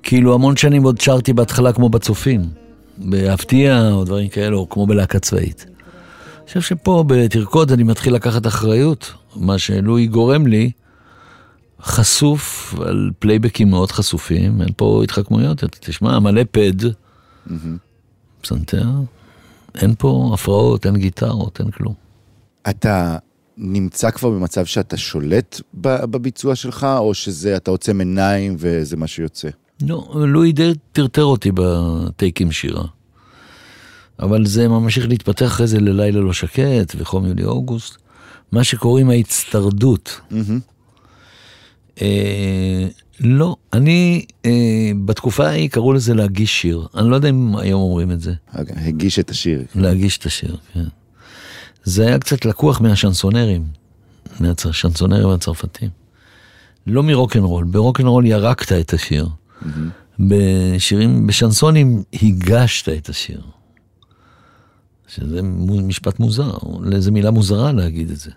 כאילו, 0.03 0.33
המון 0.33 0.57
שנים 0.57 0.83
עוד 0.83 1.01
שרתי 1.01 1.33
בהתחלה 1.33 1.73
כמו 1.73 1.89
בצופים, 1.89 2.41
בהפתיע 2.97 3.89
או 3.91 4.03
דברים 4.03 4.29
כאלה, 4.29 4.55
או 4.55 4.69
כמו 4.69 4.87
בלהקה 4.87 5.19
צבאית. 5.19 5.65
אני 5.67 6.47
חושב 6.47 6.61
שפה 6.61 7.03
בתרקוד 7.07 7.71
אני 7.71 7.83
מתחיל 7.83 8.13
לקחת 8.15 8.47
אחריות, 8.47 9.13
מה 9.35 9.57
שלואי 9.57 10.07
גורם 10.07 10.47
לי, 10.47 10.71
חשוף 11.81 12.73
על 12.85 13.11
פלייבקים 13.19 13.69
מאוד 13.69 13.91
חשופים, 13.91 14.61
אין 14.61 14.69
פה 14.77 15.01
התחכמויות, 15.03 15.63
אתה 15.63 15.77
תשמע, 15.79 16.19
מלא 16.19 16.41
pad, 16.51 16.87
פסנתר, 18.41 18.87
אין 19.75 19.93
פה 19.97 20.31
הפרעות, 20.33 20.85
אין 20.85 20.97
גיטרות, 20.97 21.59
אין 21.59 21.71
כלום. 21.71 21.93
אתה 22.69 23.17
נמצא 23.57 24.11
כבר 24.11 24.29
במצב 24.29 24.65
שאתה 24.65 24.97
שולט 24.97 25.61
בביצוע 25.73 26.55
שלך, 26.55 26.87
או 26.97 27.13
שזה 27.13 27.55
אתה 27.55 27.71
עוצם 27.71 27.99
עיניים 27.99 28.55
וזה 28.59 28.97
מה 28.97 29.07
שיוצא? 29.07 29.49
לא, 29.81 30.15
לואי 30.27 30.51
די 30.51 30.73
טרטר 30.91 31.23
אותי 31.23 31.51
בטייקים 31.53 32.51
שירה. 32.51 32.83
אבל 34.19 34.45
זה 34.45 34.67
ממשיך 34.67 35.07
להתפתח 35.07 35.45
אחרי 35.45 35.67
זה 35.67 35.79
ללילה 35.79 36.19
לא 36.19 36.33
שקט 36.33 36.95
וחום 36.97 37.25
יולי 37.25 37.43
אוגוסט. 37.43 37.97
מה 38.51 38.63
שקוראים 38.63 39.09
ההצטרדות. 39.09 40.21
אה, 42.01 42.87
לא, 43.19 43.55
אני, 43.73 44.25
אה, 44.45 44.91
בתקופה 45.05 45.47
ההיא 45.47 45.69
קראו 45.69 45.93
לזה 45.93 46.13
להגיש 46.13 46.61
שיר. 46.61 46.87
אני 46.95 47.09
לא 47.09 47.15
יודע 47.15 47.29
אם 47.29 47.55
היום 47.55 47.81
אומרים 47.81 48.11
את 48.11 48.21
זה. 48.21 48.33
הגיש 48.53 49.19
את 49.19 49.29
השיר. 49.29 49.63
להגיש 49.75 50.17
את 50.17 50.25
השיר, 50.25 50.57
כן. 50.73 50.85
זה 51.83 52.07
היה 52.07 52.19
קצת 52.19 52.45
לקוח 52.45 52.81
מהשנסונרים, 52.81 53.63
מהשנסונרים 54.39 55.29
הצרפתים. 55.29 55.89
לא 56.87 57.03
מרוקנרול, 57.03 57.63
ברוקנרול 57.63 58.25
ירקת 58.25 58.71
את 58.71 58.93
השיר. 58.93 59.27
בשירים, 60.19 61.27
בשנסונים 61.27 62.03
הגשת 62.21 62.89
את 62.89 63.09
השיר. 63.09 63.41
שזה 65.07 65.41
משפט 65.41 66.19
מוזר, 66.19 66.57
זו 66.97 67.11
מילה 67.11 67.31
מוזרה 67.31 67.71
להגיד 67.71 68.11
את 68.11 68.17
זה. 68.17 68.31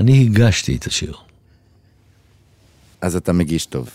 אני 0.00 0.22
הגשתי 0.22 0.76
את 0.76 0.86
השיר. 0.86 1.14
אז 3.06 3.16
אתה 3.16 3.32
מגיש 3.32 3.66
טוב. 3.66 3.90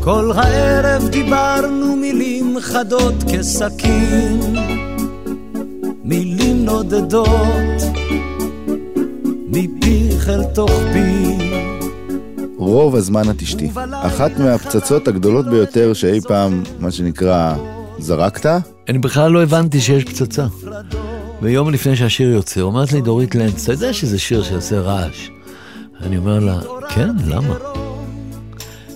כל 0.00 0.32
הערב 0.34 1.08
דיברנו 1.08 1.96
מילים 1.96 2.56
חדות 2.60 3.14
כסכין, 3.32 4.40
מילים 6.04 6.64
נודדות, 6.64 7.82
מפיך 9.48 10.28
אל 10.28 10.44
תוך 10.44 10.72
פי. 10.92 11.47
רוב 12.68 12.96
הזמן 12.96 13.30
את 13.30 13.42
אשתי. 13.42 13.70
אחת 13.92 14.38
מהפצצות 14.38 15.08
הגדולות 15.08 15.46
ביותר 15.46 15.92
שאי 15.92 16.20
פעם, 16.20 16.62
מה 16.78 16.90
שנקרא, 16.90 17.54
זרקת, 17.98 18.60
אני 18.88 18.98
בכלל 18.98 19.30
לא 19.30 19.42
הבנתי 19.42 19.80
שיש 19.80 20.04
פצצה. 20.04 20.46
ויום 21.42 21.70
לפני 21.70 21.96
שהשיר 21.96 22.30
יוצא, 22.30 22.60
אומרת 22.60 22.92
לי 22.92 23.00
דורית 23.00 23.34
לנץ, 23.34 23.62
אתה 23.62 23.72
יודע 23.72 23.92
שזה 23.92 24.18
שיר 24.18 24.42
שעושה 24.42 24.80
רעש? 24.80 25.28
אני 26.00 26.18
אומר 26.18 26.38
לה, 26.38 26.60
כן, 26.88 27.08
למה? 27.26 27.54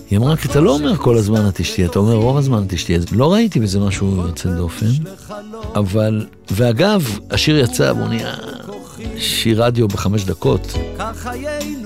היא 0.09 0.19
אמרה, 0.19 0.37
כי 0.37 0.47
אתה 0.47 0.59
לא 0.59 0.73
אומר 0.73 0.95
כל 0.95 1.17
הזמן 1.17 1.47
את 1.47 1.59
אשתי, 1.59 1.85
אתה 1.85 1.99
אומר 1.99 2.13
רוב 2.13 2.37
הזמן 2.37 2.63
את 2.67 2.73
אשתי. 2.73 2.95
אז 2.95 3.05
לא 3.11 3.33
ראיתי 3.33 3.59
בזה 3.59 3.79
משהו 3.79 4.15
יוצא 4.27 4.49
דופן, 4.49 4.85
אבל, 5.75 6.25
ואגב, 6.51 7.19
השיר 7.31 7.59
יצא 7.59 7.93
והוא 7.95 8.07
נהיה 8.07 8.33
שיר 9.17 9.63
רדיו 9.63 9.87
בחמש 9.87 10.25
דקות, 10.25 10.73
כך 10.97 11.17
חיינו. 11.17 11.82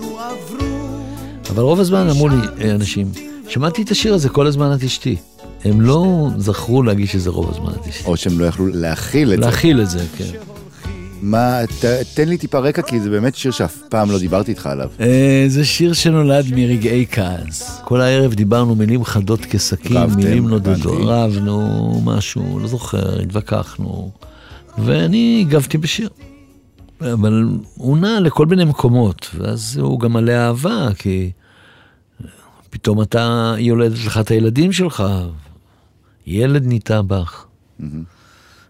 אבל 1.49 1.63
רוב 1.63 1.79
הזמן 1.79 2.10
אמרו 2.10 2.29
לי 2.29 2.36
אה, 2.62 2.71
אנשים, 2.71 3.12
שמעתי 3.49 3.81
את 3.81 3.91
השיר 3.91 4.13
הזה 4.13 4.29
כל 4.29 4.47
הזמן 4.47 4.73
את 4.73 4.83
אשתי. 4.83 5.15
הם 5.63 5.81
לא 5.81 6.29
זכרו 6.38 6.83
להגיש 6.83 7.15
את 7.15 7.21
זה 7.21 7.29
רוב 7.29 7.49
הזמן 7.49 7.71
את 7.81 7.88
אשתי. 7.88 8.05
או 8.05 8.17
שהם 8.17 8.39
לא 8.39 8.45
יכלו 8.45 8.67
להכיל 8.67 9.33
את 9.33 9.39
זה. 9.39 9.45
להכיל 9.45 9.81
את 9.81 9.89
זה, 9.89 10.05
כן. 10.17 10.25
מה, 11.21 11.60
ת, 11.81 11.86
תן 12.13 12.29
לי 12.29 12.38
טיפה 12.38 12.60
רקע, 12.60 12.81
כי 12.81 12.99
זה 12.99 13.10
באמת 13.10 13.36
שיר 13.36 13.51
שאף 13.51 13.77
פעם 13.89 14.12
לא 14.12 14.19
דיברתי 14.19 14.51
איתך 14.51 14.65
עליו. 14.65 14.89
אה, 14.99 15.45
זה 15.47 15.65
שיר 15.65 15.93
שנולד 15.93 16.45
מרגעי 16.55 17.05
כעס. 17.12 17.81
כל 17.83 18.01
הערב 18.01 18.33
דיברנו 18.33 18.75
מילים 18.75 19.03
חדות 19.03 19.45
כסכין, 19.45 19.97
רבתם, 19.97 20.17
מילים 20.17 20.47
נודדות. 20.47 20.93
הבנתי. 20.93 21.03
רבנו, 21.05 22.01
משהו, 22.05 22.60
לא 22.60 22.67
זוכר, 22.67 23.21
התווכחנו. 23.21 24.12
ואני 24.77 25.45
הגבתי 25.47 25.77
בשיר. 25.77 26.10
אבל 27.01 27.49
הוא 27.75 27.97
נע 27.97 28.19
לכל 28.19 28.45
מיני 28.45 28.65
מקומות, 28.65 29.29
ואז 29.38 29.77
הוא 29.77 29.99
גם 29.99 30.13
מלא 30.13 30.31
אהבה, 30.31 30.88
כי 30.97 31.31
פתאום 32.69 33.01
אתה 33.01 33.55
יולדת 33.57 34.05
לך 34.05 34.17
את 34.17 34.31
הילדים 34.31 34.71
שלך. 34.71 35.03
ילד 36.27 36.65
ניטע 36.65 37.01
בך. 37.01 37.45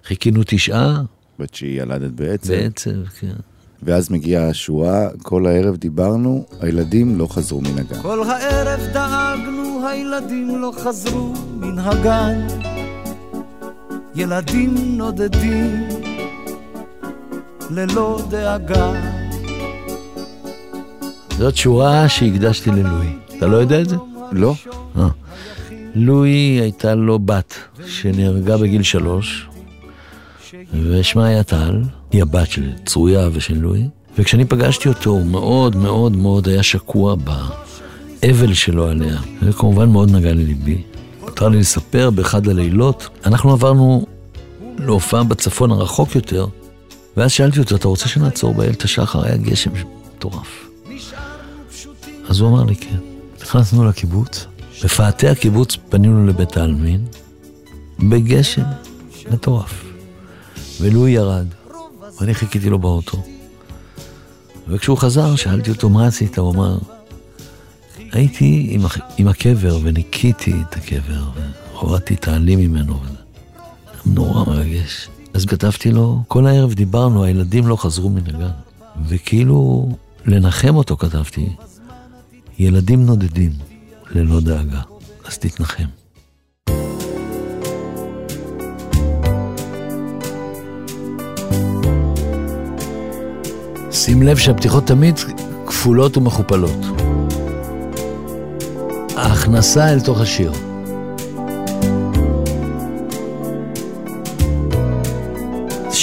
חיכינו 0.05 0.41
תשעה, 0.45 1.01
בת 1.39 1.53
שהיא 1.53 1.81
ילדת 1.81 2.11
בעצם. 2.11 2.53
בעצב, 2.53 3.05
כן. 3.19 3.35
ואז 3.83 4.11
מגיעה 4.11 4.49
השורה, 4.49 5.07
כל 5.21 5.45
הערב 5.45 5.75
דיברנו, 5.75 6.45
הילדים 6.61 7.17
לא 7.17 7.27
חזרו 7.27 7.61
מן 7.61 7.79
הגן. 7.79 8.01
כל 8.01 8.23
הערב 8.23 8.79
דאגנו, 8.93 9.87
הילדים 9.87 10.61
לא 10.61 10.71
חזרו 10.77 11.33
מן 11.59 11.79
הגן. 11.79 12.47
ילדים 14.15 14.97
נודדים, 14.97 15.87
ללא 17.69 18.21
דאגה. 18.29 18.93
זאת 21.37 21.55
שורה 21.57 22.09
שהקדשתי 22.09 22.69
ללואי. 22.71 23.07
אתה 23.37 23.47
לא 23.47 23.57
יודע 23.57 23.81
את 23.81 23.89
זה? 23.89 23.95
לא? 24.31 24.53
אה. 24.97 25.07
לואי 25.95 26.59
הייתה 26.61 26.95
לו 26.95 27.19
בת 27.19 27.53
שנהרגה 27.87 28.57
בגיל 28.57 28.83
שלוש, 28.83 29.47
ושמה 30.89 31.25
היה 31.25 31.43
טל, 31.43 31.81
היא 32.11 32.21
הבת 32.21 32.51
של 32.51 32.71
צרויה 32.85 33.29
ושל 33.33 33.57
לואי, 33.57 33.87
וכשאני 34.17 34.45
פגשתי 34.45 34.89
אותו 34.89 35.09
הוא 35.09 35.25
מאוד 35.25 35.75
מאוד 35.75 36.17
מאוד 36.17 36.47
היה 36.47 36.63
שקוע 36.63 37.15
באבל 37.15 38.53
שלו 38.53 38.87
עליה, 38.87 39.17
זה 39.41 39.53
כמובן 39.53 39.89
מאוד 39.89 40.11
נגע 40.11 40.33
לליבי. 40.33 40.81
מותר 41.21 41.49
לי 41.49 41.59
לספר 41.59 42.09
באחד 42.09 42.47
הלילות, 42.47 43.09
אנחנו 43.25 43.51
עברנו 43.51 44.05
להופעה 44.79 45.23
בצפון 45.23 45.71
הרחוק 45.71 46.15
יותר, 46.15 46.47
ואז 47.17 47.31
שאלתי 47.31 47.59
אותו, 47.59 47.75
אתה 47.75 47.87
רוצה 47.87 48.07
שנעצור 48.07 48.53
באיילת 48.53 48.83
השחר? 48.83 49.25
היה 49.25 49.37
גשם 49.37 49.71
מטורף. 50.15 50.69
אז 52.29 52.39
הוא 52.39 52.49
אמר 52.49 52.63
לי 52.63 52.75
כן. 52.75 52.97
נכנסנו 53.41 53.85
לקיבוץ, 53.85 54.45
בפאתי 54.83 55.27
הקיבוץ 55.27 55.77
פנינו 55.89 56.27
לבית 56.27 56.57
העלמין, 56.57 57.05
בגשם 57.99 58.63
מטורף. 59.31 59.85
ולואי 60.81 61.11
ירד, 61.11 61.47
ואני 62.19 62.33
חיכיתי 62.33 62.69
לו 62.69 62.79
באוטו. 62.79 63.23
וכשהוא 64.67 64.97
חזר, 64.97 65.35
שאלתי 65.35 65.69
אותו, 65.69 65.89
מה 65.89 66.07
עשית? 66.07 66.37
הוא 66.37 66.53
אמר, 66.53 66.77
הייתי 68.11 68.67
עם, 68.69 68.81
עם 69.17 69.27
הקבר 69.27 69.79
וניקיתי 69.83 70.53
את 70.69 70.75
הקבר, 70.75 71.23
והורדתי 71.71 72.13
את 72.13 72.27
העלים 72.27 72.59
ממנו. 72.59 72.99
נורא 74.05 74.45
מרגש. 74.45 75.07
אז 75.37 75.45
כתבתי 75.45 75.91
לו, 75.91 76.21
כל 76.27 76.47
הערב 76.47 76.73
דיברנו, 76.73 77.23
הילדים 77.23 77.67
לא 77.67 77.75
חזרו 77.75 78.09
מן 78.09 78.27
הגן. 78.27 78.49
וכאילו, 79.07 79.89
לנחם 80.25 80.75
אותו 80.75 80.97
כתבתי, 80.97 81.49
ילדים 82.59 83.05
נודדים, 83.05 83.51
ללא 84.11 84.39
דאגה, 84.39 84.81
אז 85.25 85.37
תתנחם. 85.37 85.83
שים 93.91 94.23
לב 94.23 94.37
שהפתיחות 94.37 94.85
תמיד 94.87 95.15
כפולות 95.67 96.17
ומכופלות. 96.17 96.85
ההכנסה 99.15 99.93
אל 99.93 99.99
תוך 99.99 100.21
השיר. 100.21 100.51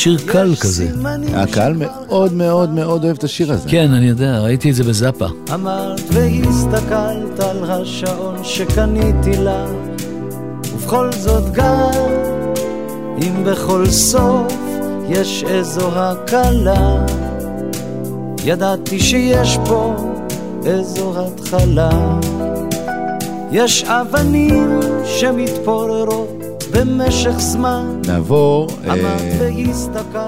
שיר 0.04 0.18
קל 0.26 0.54
כזה. 0.60 0.88
הקהל 1.34 1.72
מאוד 1.72 2.32
מאוד 2.32 2.70
מאוד 2.70 3.04
אוהב 3.04 3.16
את 3.16 3.24
השיר 3.24 3.52
הזה. 3.52 3.68
כן, 3.68 3.92
אני 3.92 4.06
יודע, 4.06 4.38
ראיתי 4.38 4.70
את 4.70 4.74
זה 4.74 4.84
בזאפה. 4.84 5.26
אמרת 5.54 6.00
והסתכלת 6.12 7.40
על 7.40 7.70
השעון 7.70 8.44
שקניתי 8.44 9.36
לה 9.36 9.66
ובכל 10.72 11.12
זאת 11.12 11.52
גם 11.52 11.90
אם 13.22 13.44
בכל 13.44 13.86
סוף 13.86 14.52
יש 15.08 15.44
איזו 15.48 15.90
הקלה 15.94 17.06
ידעתי 18.44 19.00
שיש 19.00 19.58
פה 19.66 19.94
איזו 20.66 21.14
התחלה 21.16 22.18
יש 23.52 23.84
אבנים 23.84 24.80
שמתפוררות 25.04 26.43
במשך 26.74 27.38
זמן 27.38 28.00
נעבור 28.06 28.68
אה, 28.84 28.94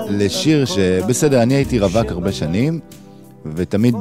לשיר 0.09 0.65
שבסדר, 0.65 1.43
אני 1.43 1.55
הייתי 1.55 1.79
רווק 1.79 2.07
הרבה 2.11 2.33
שנים, 2.33 2.81
ותמיד. 3.57 3.95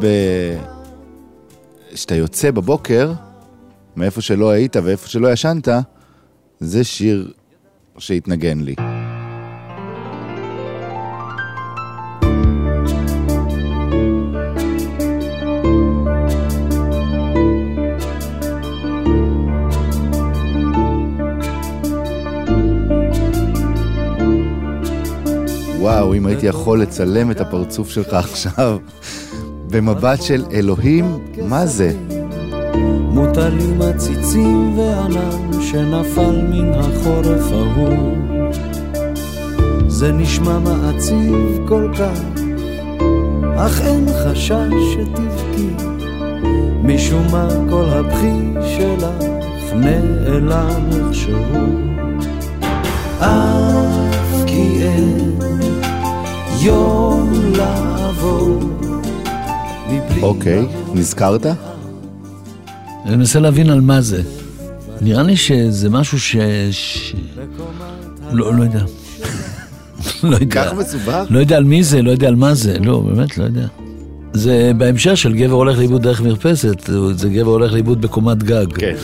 כשאתה 1.94 2.16
יוצא 2.16 2.52
בבוקר, 2.52 3.14
מאיפה 3.96 4.22
שלא 4.22 4.50
היית 4.50 4.76
ואיפה 4.84 5.08
שלא 5.08 5.32
ישנת, 5.32 5.68
זה 6.60 6.84
שיר 6.84 7.32
שהתנגן 7.98 8.60
לי. 8.60 8.76
וואו, 25.86 26.14
אם 26.14 26.26
הייתי 26.26 26.46
יכול 26.46 26.82
לצלם 26.82 27.32
את 27.32 27.42
הפרצוף 27.42 27.90
שלך 27.90 28.14
עכשיו 28.14 28.78
במבט 29.68 30.22
של 30.22 30.44
אלוהים, 30.52 31.20
מה 31.42 31.66
זה? 31.66 31.94
מוטלים 33.10 33.82
עציצים 33.82 34.80
וענן 34.80 35.62
שנפל 35.62 36.42
מן 36.50 36.74
החורף 36.74 37.52
ההוא. 37.52 38.18
זה 39.88 40.12
נשמע 40.12 40.60
מעציב 40.60 41.60
כל 41.68 41.92
כך, 41.98 42.20
אך 43.58 43.82
אין 43.82 44.06
חשש 44.24 44.72
שתבכי, 44.94 45.86
משום 46.84 47.28
מה 47.32 47.48
כל 47.70 47.86
הבכי 47.90 48.38
שלך 48.78 49.26
נעלם 49.76 50.90
איכשהו. 50.92 51.86
אף 53.20 54.46
כי 54.48 54.84
אין 54.84 55.36
יום 56.66 57.34
לעבור 57.58 58.60
מבלי... 59.90 60.22
אוקיי, 60.22 60.66
נזכרת? 60.94 61.46
אני 63.06 63.16
מנסה 63.16 63.40
להבין 63.40 63.70
על 63.70 63.82
מה 63.82 64.02
זה. 64.02 64.22
נראה 65.02 65.24
לי 65.24 65.38
שזה 65.38 65.90
משהו 65.90 66.20
ש... 66.20 66.36
ש... 66.72 67.16
לא, 68.32 68.54
לא 68.54 68.64
יודע. 68.64 68.84
לא 70.24 70.36
יודע. 70.36 70.66
כך 70.66 70.74
מסובך? 70.74 71.26
לא 71.30 71.40
יודע 71.40 71.58
על 71.58 71.64
מי 71.64 71.84
זה, 71.84 72.02
לא 72.02 72.12
יודע 72.12 72.28
על 72.28 72.36
מה 72.36 72.54
זה, 72.54 72.80
לא, 72.80 73.00
באמת 73.00 73.38
לא 73.38 73.44
יודע. 73.44 73.68
זה 74.34 74.72
בהמשך 74.78 75.18
של 75.18 75.34
גבר 75.34 75.56
הולך 75.56 75.78
לאיבוד 75.78 76.02
דרך 76.02 76.22
מרפסת, 76.22 76.90
זה 77.16 77.30
גבר 77.30 77.52
הולך 77.52 77.74
לאיבוד 77.74 78.02
בקומת 78.02 78.44
גג. 78.44 78.74
כן. 78.74 78.96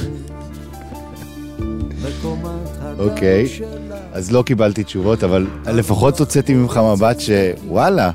אוקיי, 2.99 3.47
אז 4.13 4.31
לא 4.31 4.43
קיבלתי 4.43 4.83
תשובות, 4.83 5.23
אבל 5.23 5.47
לפחות 5.65 6.19
הוצאתי 6.19 6.53
ממך 6.53 6.79
מבט 6.93 7.17
שוואלה, 7.19 8.11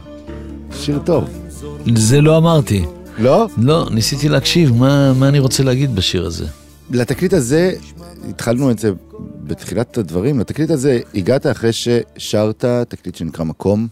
שיר 0.73 0.99
טוב. 1.05 1.25
זה 1.95 2.21
לא 2.21 2.37
אמרתי. 2.37 2.85
לא? 3.19 3.49
לא, 3.59 3.89
ניסיתי 3.91 4.29
להקשיב, 4.29 4.75
מה, 4.75 5.13
מה 5.13 5.29
אני 5.29 5.39
רוצה 5.39 5.63
להגיד 5.63 5.97
בשיר 5.97 6.27
הזה. 6.27 6.47
לתקליט 6.91 7.33
הזה, 7.33 7.73
התחלנו 8.29 8.71
את 8.71 8.79
זה 8.79 8.93
בתחילת 9.45 9.99
הדברים, 9.99 10.41
לתקליט 10.41 10.71
הזה 10.71 11.01
הגעת 11.15 11.47
אחרי 11.47 11.71
ששרת 11.73 12.65
תקליט 12.89 13.15
שנקרא 13.15 13.45
מקום, 13.45 13.89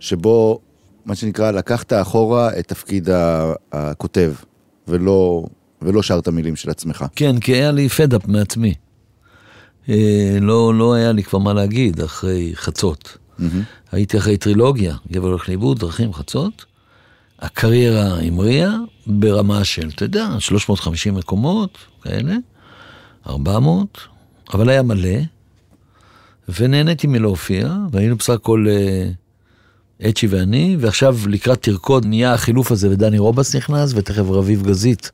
שבו, 0.00 0.58
מה 1.06 1.14
שנקרא, 1.14 1.50
לקחת 1.50 1.92
אחורה 1.92 2.58
את 2.58 2.68
תפקיד 2.68 3.08
הכותב, 3.72 4.32
ולא, 4.88 5.44
ולא 5.82 6.02
שרת 6.02 6.28
מילים 6.28 6.56
של 6.56 6.70
עצמך. 6.70 7.04
כן, 7.16 7.40
כי 7.40 7.52
היה 7.52 7.72
לי 7.72 7.88
פדאפ 7.88 8.28
מעצמי. 8.28 8.74
אה, 9.88 10.38
לא, 10.40 10.74
לא 10.74 10.94
היה 10.94 11.12
לי 11.12 11.22
כבר 11.22 11.38
מה 11.38 11.52
להגיד 11.52 12.00
אחרי 12.00 12.52
חצות. 12.54 13.18
הייתי 13.92 14.18
אחרי 14.18 14.36
טרילוגיה, 14.36 14.96
גבר 15.12 15.28
הולך 15.28 15.48
לאיבוד, 15.48 15.78
דרכים 15.78 16.12
חצות. 16.12 16.64
הקריירה 17.38 18.18
המריאה 18.18 18.74
ברמה 19.06 19.64
של, 19.64 19.88
אתה 19.94 20.04
יודע, 20.04 20.28
350 20.38 21.14
מקומות 21.14 21.78
כאלה, 22.02 22.36
400, 23.26 23.98
אבל 24.54 24.68
היה 24.68 24.82
מלא, 24.82 25.18
ונהניתי 26.60 27.06
מלהופיע, 27.06 27.76
והיינו 27.92 28.16
בסך 28.16 28.32
הכל 28.32 28.66
אה, 28.68 29.10
אצ'י 30.08 30.26
ואני, 30.26 30.76
ועכשיו 30.80 31.16
לקראת 31.28 31.62
תרקוד 31.62 32.06
נהיה 32.06 32.34
החילוף 32.34 32.72
הזה, 32.72 32.90
ודני 32.90 33.18
רובס 33.18 33.56
נכנס, 33.56 33.92
ותכף 33.94 34.24
רביב 34.28 34.66
גזית 34.66 35.10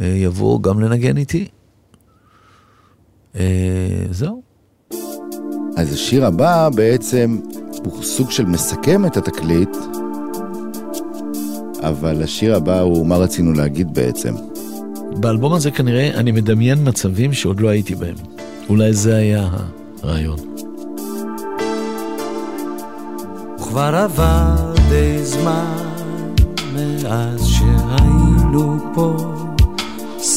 אה, 0.00 0.06
יבוא 0.06 0.62
גם 0.62 0.80
לנגן 0.80 1.16
איתי. 1.16 1.48
אה, 3.36 4.04
זהו. 4.10 4.42
אז 5.76 5.92
השיר 5.92 6.26
הבא 6.26 6.68
בעצם 6.74 7.38
הוא 7.84 8.02
סוג 8.02 8.30
של 8.30 8.46
מסכם 8.46 9.06
את 9.06 9.16
התקליט, 9.16 9.76
אבל 11.80 12.22
השיר 12.22 12.56
הבא 12.56 12.80
הוא 12.80 13.06
מה 13.06 13.16
רצינו 13.16 13.52
להגיד 13.52 13.94
בעצם. 13.94 14.34
באלבום 15.16 15.52
הזה 15.52 15.70
כנראה 15.70 16.10
אני 16.14 16.32
מדמיין 16.32 16.88
מצבים 16.88 17.32
שעוד 17.32 17.60
לא 17.60 17.68
הייתי 17.68 17.94
בהם. 17.94 18.14
אולי 18.68 18.92
זה 18.92 19.16
היה 19.16 19.48
הרעיון. 20.02 20.38
וכבר 23.72 23.94
עבר 23.94 24.74
די 24.88 25.24
זמן 25.24 25.76
מאז 26.74 27.46
שהיינו 27.46 28.78
פה, 28.94 29.16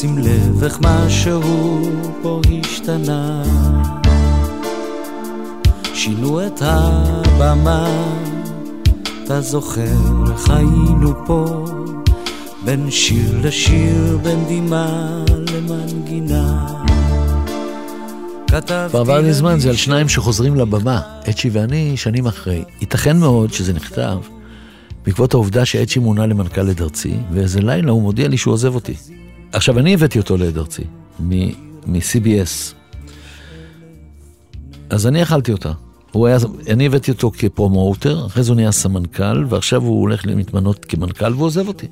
שים 0.00 0.18
לב 0.18 0.64
איך 0.64 0.78
משהו 0.80 1.40
פה 2.22 2.40
השתנה. 2.62 3.42
שינו 5.94 6.46
את 6.46 6.62
הבמה, 6.62 7.88
אתה 9.24 9.40
זוכר 9.40 9.96
איך 10.32 10.50
היינו 10.50 11.26
פה, 11.26 11.64
בין 12.64 12.90
שיר 12.90 13.46
לשיר, 13.46 14.18
בין 14.22 14.44
דמעה 14.48 15.24
למנגינה. 15.52 16.66
כבר 18.90 19.00
עבר 19.00 19.20
לי 19.20 19.32
זמן, 19.32 19.58
זה 19.58 19.68
על 19.68 19.76
שניים 19.76 20.08
שחוזרים 20.08 20.54
לבמה, 20.54 21.00
אצ'י 21.30 21.50
ואני, 21.52 21.96
שנים 21.96 22.26
אחרי. 22.26 22.64
ייתכן 22.80 23.16
מאוד 23.16 23.52
שזה 23.52 23.72
נכתב 23.72 24.18
בעקבות 25.06 25.34
העובדה 25.34 25.64
שאצ'י 25.64 25.98
מונה 25.98 26.26
למנכ"ל 26.26 26.70
עד 26.70 26.82
ארצי, 26.82 27.14
ואיזה 27.32 27.60
לילה 27.60 27.92
הוא 27.92 28.02
מודיע 28.02 28.28
לי 28.28 28.36
שהוא 28.36 28.54
עוזב 28.54 28.74
אותי. 28.74 28.94
עכשיו, 29.52 29.78
אני 29.78 29.94
הבאתי 29.94 30.18
אותו 30.18 30.36
לעד 30.36 30.58
ארצי, 30.58 30.82
מ-CBS. 31.20 32.74
אז 34.90 35.06
אני 35.06 35.22
אכלתי 35.22 35.52
אותה. 35.52 35.72
הוא 36.12 36.26
היה, 36.26 36.38
אני 36.70 36.86
הבאתי 36.86 37.10
אותו 37.10 37.30
כפרומוטר, 37.38 38.26
אחרי 38.26 38.42
זה 38.42 38.50
הוא 38.50 38.56
נהיה 38.56 38.72
סמנכ"ל, 38.72 39.44
ועכשיו 39.48 39.82
הוא 39.82 40.00
הולך 40.00 40.26
להתמנות 40.26 40.84
כמנכ"ל 40.84 41.34
והוא 41.34 41.46
עוזב 41.46 41.68
אותי. 41.68 41.86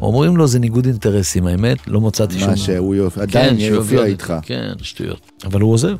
אומרים 0.00 0.36
לו 0.36 0.46
זה 0.46 0.58
ניגוד 0.58 0.86
אינטרסים, 0.86 1.46
האמת, 1.46 1.88
לא 1.88 2.00
מצאתי 2.00 2.38
שום... 2.38 2.48
מה 2.48 2.56
שהוא 2.56 2.94
יופ... 2.94 3.18
עדיין 3.18 3.60
שהוא 3.60 3.76
יופיע. 3.76 4.04
איתך. 4.04 4.34
כן, 4.42 4.72
שטויות. 4.82 5.32
אבל 5.44 5.60
הוא 5.60 5.72
עוזב, 5.72 5.96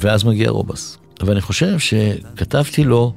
ואז 0.00 0.24
מגיע 0.24 0.50
רובס. 0.50 0.98
ואני 1.22 1.40
חושב 1.40 1.78
שכתבתי 1.78 2.84
לו, 2.84 3.12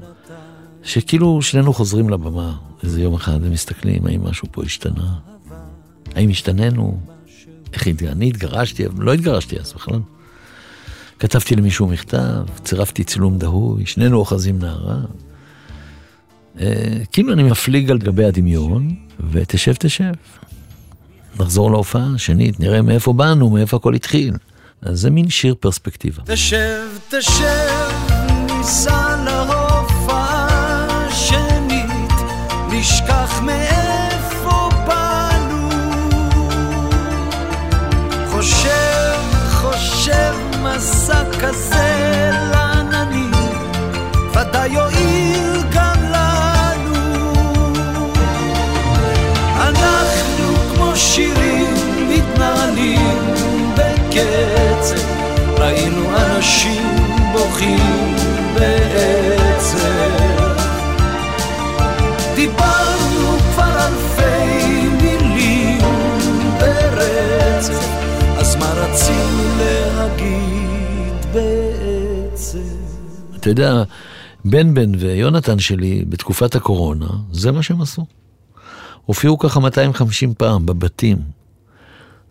שכאילו 0.84 1.42
שנינו 1.42 1.74
חוזרים 1.74 2.10
לבמה 2.10 2.56
איזה 2.84 3.02
יום 3.02 3.14
אחד 3.14 3.40
ומסתכלים 3.42 4.06
האם 4.06 4.24
משהו 4.24 4.48
פה 4.52 4.64
השתנה. 4.64 5.14
האם 6.16 6.30
השתננו? 6.30 7.00
איך 7.74 7.88
הת... 7.88 8.04
אני 8.04 8.28
התגרשתי, 8.28 8.86
אבל 8.86 9.04
לא 9.04 9.14
התגרשתי 9.14 9.60
אז 9.60 9.74
בכלל. 9.74 10.00
כתבתי 11.20 11.56
למישהו 11.56 11.88
מכתב, 11.88 12.44
צירפתי 12.64 13.04
צילום 13.04 13.38
דהוי, 13.38 13.86
שנינו 13.86 14.18
אוחזים 14.18 14.60
נערה. 14.60 15.00
אה, 16.60 16.66
כאילו 17.12 17.34
אני 17.34 17.44
מפליג 17.44 17.92
על 17.92 17.98
גבי 17.98 18.26
הדמיון, 18.26 18.96
ותשב 19.32 19.74
תשב. 19.74 20.14
נחזור 21.40 21.72
להופעה, 21.72 22.08
שנית, 22.18 22.60
נראה 22.60 22.82
מאיפה 22.82 23.14
באנו, 23.14 23.50
מאיפה 23.50 23.78
הכל 23.78 23.94
התחיל. 23.94 24.34
אז 24.82 25.00
זה 25.00 25.10
מין 25.10 25.30
שיר 25.30 25.56
פרספקטיבה. 25.60 26.24
תשב, 26.26 26.88
תשב, 27.10 27.92
ניסע 28.58 29.24
להופעה 29.26 30.48
שנית, 31.12 32.12
נשכח 32.72 33.21
כזה 41.42 42.30
לעננים, 42.52 43.32
ודאי 44.34 44.70
יועיל 44.70 45.64
גם 45.74 45.96
לנו. 46.12 46.94
אנחנו 49.56 50.56
כמו 50.74 50.96
שירים 50.96 51.76
מתנהלים 52.10 53.34
בקצב, 53.76 55.02
ראינו 55.58 56.18
אנשים 56.18 56.96
בוכים 57.34 58.11
יודע, 73.52 73.84
בן 74.46 74.74
בן 74.74 74.92
ויונתן 75.00 75.60
שלי 75.60 76.06
בתקופת 76.10 76.56
הקורונה, 76.56 77.10
זה 77.32 77.52
מה 77.52 77.64
שהם 77.64 77.82
עשו. 77.82 78.06
הופיעו 79.06 79.38
ככה 79.38 79.60
250 79.60 80.34
פעם 80.34 80.66
בבתים. 80.66 81.18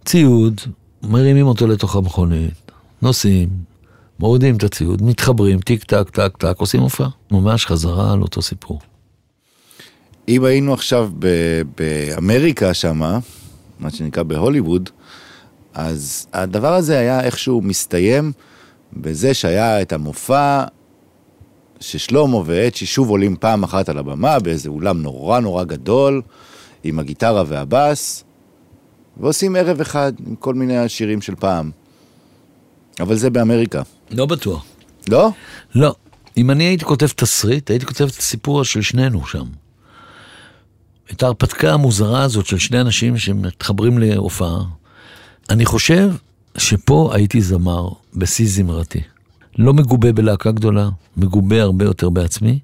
ציוד, 0.04 0.61
מרימים 1.02 1.46
אותו 1.46 1.66
לתוך 1.66 1.96
המכונית, 1.96 2.70
נוסעים, 3.02 3.48
מורידים 4.18 4.56
את 4.56 4.64
הציוד, 4.64 5.02
מתחברים, 5.02 5.61
טיק 5.61 5.85
טק 5.85 6.11
טק 6.11 6.37
טק, 6.37 6.54
עושים 6.56 6.80
הופעה. 6.80 7.09
ממש 7.30 7.66
חזרה 7.66 8.12
על 8.12 8.22
אותו 8.22 8.42
סיפור. 8.42 8.80
אם 10.28 10.44
היינו 10.44 10.74
עכשיו 10.74 11.11
ב- 11.18 11.62
באמריקה 11.76 12.74
שמה, 12.74 13.18
מה 13.78 13.90
שנקרא 13.90 14.22
בהוליווד, 14.22 14.90
אז 15.74 16.26
הדבר 16.33 16.74
הזה 16.74 16.98
היה 16.98 17.20
איכשהו 17.20 17.62
מסתיים 17.62 18.33
בזה 18.92 19.35
שהיה 19.35 19.83
את 19.83 19.92
המופע 19.92 20.64
ששלמה 21.80 22.36
ואצ'י 22.44 22.86
שוב 22.86 23.08
עולים 23.08 23.36
פעם 23.36 23.62
אחת 23.62 23.88
על 23.88 23.98
הבמה 23.98 24.38
באיזה 24.38 24.68
אולם 24.68 25.02
נורא 25.02 25.40
נורא 25.40 25.64
גדול, 25.64 26.22
עם 26.84 26.98
הגיטרה 26.98 27.44
והבאס, 27.46 28.24
ועושים 29.16 29.56
ערב 29.56 29.80
אחד 29.80 30.12
עם 30.26 30.34
כל 30.34 30.54
מיני 30.54 30.78
השירים 30.78 31.22
של 31.22 31.34
פעם. 31.34 31.70
אבל 33.00 33.16
זה 33.16 33.30
באמריקה. 33.30 33.82
לא 34.10 34.26
בטוח. 34.26 34.64
לא? 35.08 35.30
לא. 35.74 35.94
אם 36.36 36.50
אני 36.50 36.64
הייתי 36.64 36.84
כותב 36.84 37.06
תסריט, 37.06 37.70
הייתי 37.70 37.86
כותב 37.86 38.04
את 38.04 38.18
הסיפור 38.18 38.64
של 38.64 38.82
שנינו 38.82 39.26
שם. 39.26 39.44
את 41.12 41.22
ההרפתקה 41.22 41.72
המוזרה 41.72 42.22
הזאת 42.22 42.46
של 42.46 42.58
שני 42.58 42.80
אנשים 42.80 43.18
שמתחברים 43.18 43.98
להופעה. 43.98 44.58
אני 45.50 45.64
חושב 45.64 46.10
שפה 46.58 47.10
הייתי 47.14 47.40
זמר 47.40 47.88
בשיא 48.14 48.46
זמרתי. 48.48 49.00
לא 49.61 49.75
מגובה 49.75 50.12
בלהקה 50.12 50.53
גדולה, 50.53 50.88
מגובה 51.16 51.62
הרבה 51.62 51.85
יותר 51.85 52.11
בעצמי, 52.11 52.59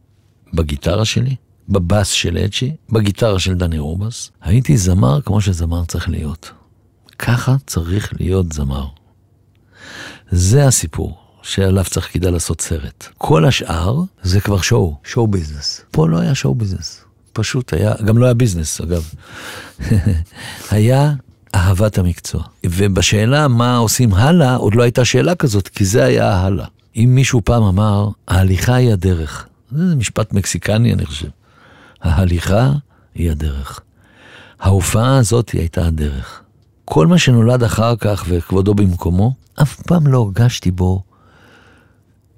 בגיטרה 0.54 1.04
שלי, 1.04 1.36
בבאס 1.68 2.08
של 2.08 2.38
אצ'י, 2.38 2.76
בגיטרה 2.90 3.38
של 3.38 3.54
דני 3.54 3.78
רובס. 3.78 4.30
הייתי 4.42 4.76
זמר 4.76 5.20
כמו 5.20 5.40
שזמר 5.40 5.84
צריך 5.84 6.08
להיות. 6.08 6.50
ככה 7.18 7.56
צריך 7.66 8.12
להיות 8.20 8.52
זמר. 8.52 8.86
זה 10.30 10.66
הסיפור 10.66 11.18
שעליו 11.42 11.84
צריך 11.84 12.12
כדאי 12.12 12.30
לעשות 12.30 12.60
סרט. 12.60 13.08
כל 13.18 13.44
השאר 13.44 14.02
זה 14.22 14.40
כבר 14.40 14.60
show, 14.60 14.96
show 15.04 15.26
business. 15.26 15.80
פה 15.90 16.08
לא 16.08 16.18
היה 16.18 16.34
show 16.34 16.54
business. 16.54 17.04
פשוט 17.32 17.72
היה, 17.72 17.94
גם 18.04 18.18
לא 18.18 18.24
היה 18.24 18.34
business 18.34 18.80
אגב. 18.80 19.10
היה 20.70 21.12
אהבת 21.54 21.98
המקצוע. 21.98 22.42
ובשאלה 22.66 23.48
מה 23.48 23.76
עושים 23.76 24.14
הלאה, 24.14 24.54
עוד 24.54 24.74
לא 24.74 24.82
הייתה 24.82 25.04
שאלה 25.04 25.34
כזאת, 25.34 25.68
כי 25.68 25.84
זה 25.84 26.04
היה 26.04 26.40
הלאה. 26.40 26.66
אם 26.96 27.12
מישהו 27.14 27.42
פעם 27.44 27.62
אמר, 27.62 28.08
ההליכה 28.28 28.74
היא 28.74 28.92
הדרך. 28.92 29.46
זה 29.70 29.96
משפט 29.96 30.32
מקסיקני, 30.32 30.92
אני 30.92 31.06
חושב. 31.06 31.28
ההליכה 32.02 32.72
היא 33.14 33.30
הדרך. 33.30 33.80
ההופעה 34.60 35.18
הזאת 35.18 35.50
היא 35.50 35.60
הייתה 35.60 35.86
הדרך. 35.86 36.42
כל 36.84 37.06
מה 37.06 37.18
שנולד 37.18 37.62
אחר 37.62 37.96
כך 37.96 38.24
וכבודו 38.28 38.74
במקומו, 38.74 39.34
אף 39.62 39.82
פעם 39.82 40.06
לא 40.06 40.18
הרגשתי 40.18 40.70
בו 40.70 41.02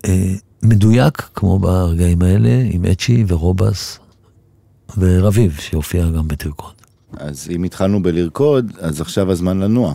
אה, 0.05 0.35
מדויק 0.62 1.29
כמו 1.35 1.59
ברגעים 1.59 2.23
האלה 2.23 2.62
עם 2.71 2.85
אצ'י 2.85 3.25
ורובס 3.29 3.99
ורביב 4.99 5.57
שהופיע 5.61 6.09
גם 6.09 6.29
בתרקוד. 6.29 6.75
אז 7.16 7.49
אם 7.51 7.64
התחלנו 7.64 8.03
בלרקוד, 8.03 8.73
אז 8.81 9.01
עכשיו 9.01 9.31
הזמן 9.31 9.59
לנוע. 9.59 9.94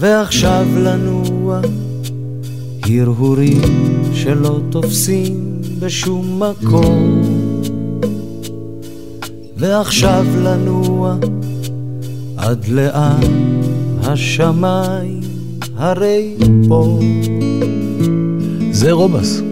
ועכשיו 0.00 0.66
לנוע 0.76 1.60
הרהורים 2.82 3.62
שלא 4.14 4.60
תופסים 4.70 5.60
בשום 5.78 6.42
מקום 6.42 7.22
ועכשיו 9.56 10.24
לנוע 10.44 11.16
עד 12.36 12.68
לאן 12.68 13.20
השמיים 14.02 15.20
הרי 15.76 16.36
פה 16.68 16.98
זה 18.72 18.92
רובס. 18.92 19.49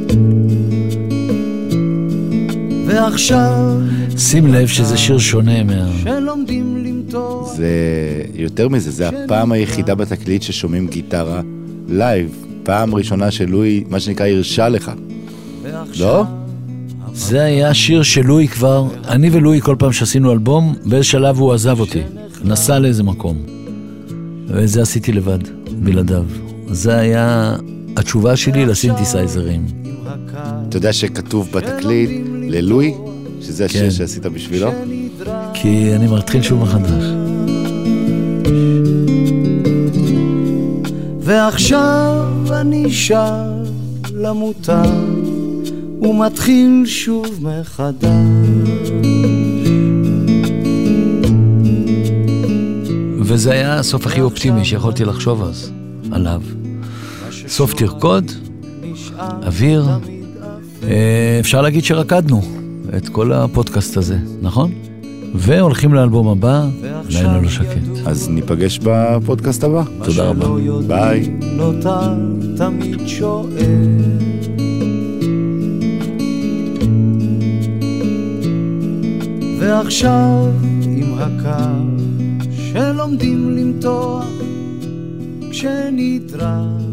ועכשיו 3.02 3.76
שים 4.16 4.46
לב 4.46 4.66
שזה 4.66 4.96
שיר 4.96 5.18
שונה 5.18 5.62
מה... 5.62 5.90
שלומדים 6.02 6.84
למתור 6.84 7.52
זה 7.56 7.68
יותר 8.34 8.68
מזה, 8.68 8.90
זה 8.90 9.08
הפעם 9.08 9.52
היחידה 9.52 9.94
בתקליט 9.94 10.42
ששומעים 10.42 10.86
גיטרה 10.86 11.40
לייב. 11.88 12.44
פעם 12.62 12.94
ראשונה 12.94 13.30
שלואי, 13.30 13.84
מה 13.88 14.00
שנקרא, 14.00 14.26
הרשה 14.26 14.68
לך. 14.68 14.92
לא? 15.98 16.24
זה 17.12 17.42
היה 17.42 17.74
שיר 17.74 18.02
שלואי 18.02 18.48
כבר, 18.48 18.86
אני 19.08 19.30
ולואי 19.32 19.60
כל 19.60 19.76
פעם 19.78 19.92
שעשינו 19.92 20.32
אלבום, 20.32 20.74
באיזה 20.84 21.04
שלב 21.04 21.38
הוא 21.38 21.52
עזב 21.52 21.80
אותי, 21.80 22.02
נסע 22.44 22.78
לאיזה 22.78 23.02
מקום. 23.02 23.36
וזה 24.46 24.82
עשיתי 24.82 25.12
לבד, 25.12 25.38
בלעדיו. 25.72 26.24
זה 26.70 26.96
היה 26.96 27.56
התשובה 27.96 28.36
שלי 28.36 28.66
לסינתסייזרים. 28.66 29.66
אתה 30.68 30.76
יודע 30.76 30.92
שכתוב 30.92 31.48
בתקליט 31.52 32.27
ללואי, 32.48 32.94
שזה 33.40 33.64
השיר 33.64 33.80
כן. 33.80 33.90
שעשית 33.90 34.26
בשבילו? 34.26 34.70
כי 35.54 35.94
אני 35.94 36.06
מתחיל 36.06 36.42
שוב 36.42 36.62
מחדש. 36.62 37.04
ועכשיו 41.20 42.26
אני 42.50 42.90
שב 42.90 43.18
למוטב 44.14 44.90
ומתחיל 46.02 46.82
שוב 46.86 47.26
מחדש 47.42 48.90
וזה 53.20 53.52
היה 53.52 53.78
הסוף 53.78 54.06
הכי 54.06 54.20
אופטימי 54.20 54.64
שיכולתי 54.64 55.04
לחשוב 55.04 55.42
אז, 55.42 55.72
עליו. 56.12 56.42
סוף 57.48 57.74
תרקוד, 57.74 58.32
אוויר, 59.46 59.84
אפשר 61.40 61.62
להגיד 61.62 61.84
שרקדנו 61.84 62.42
את 62.96 63.08
כל 63.08 63.32
הפודקאסט 63.32 63.96
הזה, 63.96 64.16
נכון? 64.42 64.72
והולכים 65.34 65.94
לאלבום 65.94 66.28
הבא, 66.28 66.66
לילה 67.08 67.40
לא 67.42 67.48
שקט. 67.48 68.06
אז 68.06 68.28
ניפגש 68.28 68.78
בפודקאסט 68.82 69.64
הבא. 69.64 69.82
תודה 70.04 70.24
רבה. 70.24 70.46
ביי. 70.86 71.28
נותר 71.56 72.14
תמיד 72.56 73.00
שואל 73.06 73.48
ועכשיו 79.58 80.52
עם 80.82 81.14
הקו 81.18 82.04
שלומדים 82.72 83.56
למתוח 83.56 84.26
כשנדרש 85.50 86.87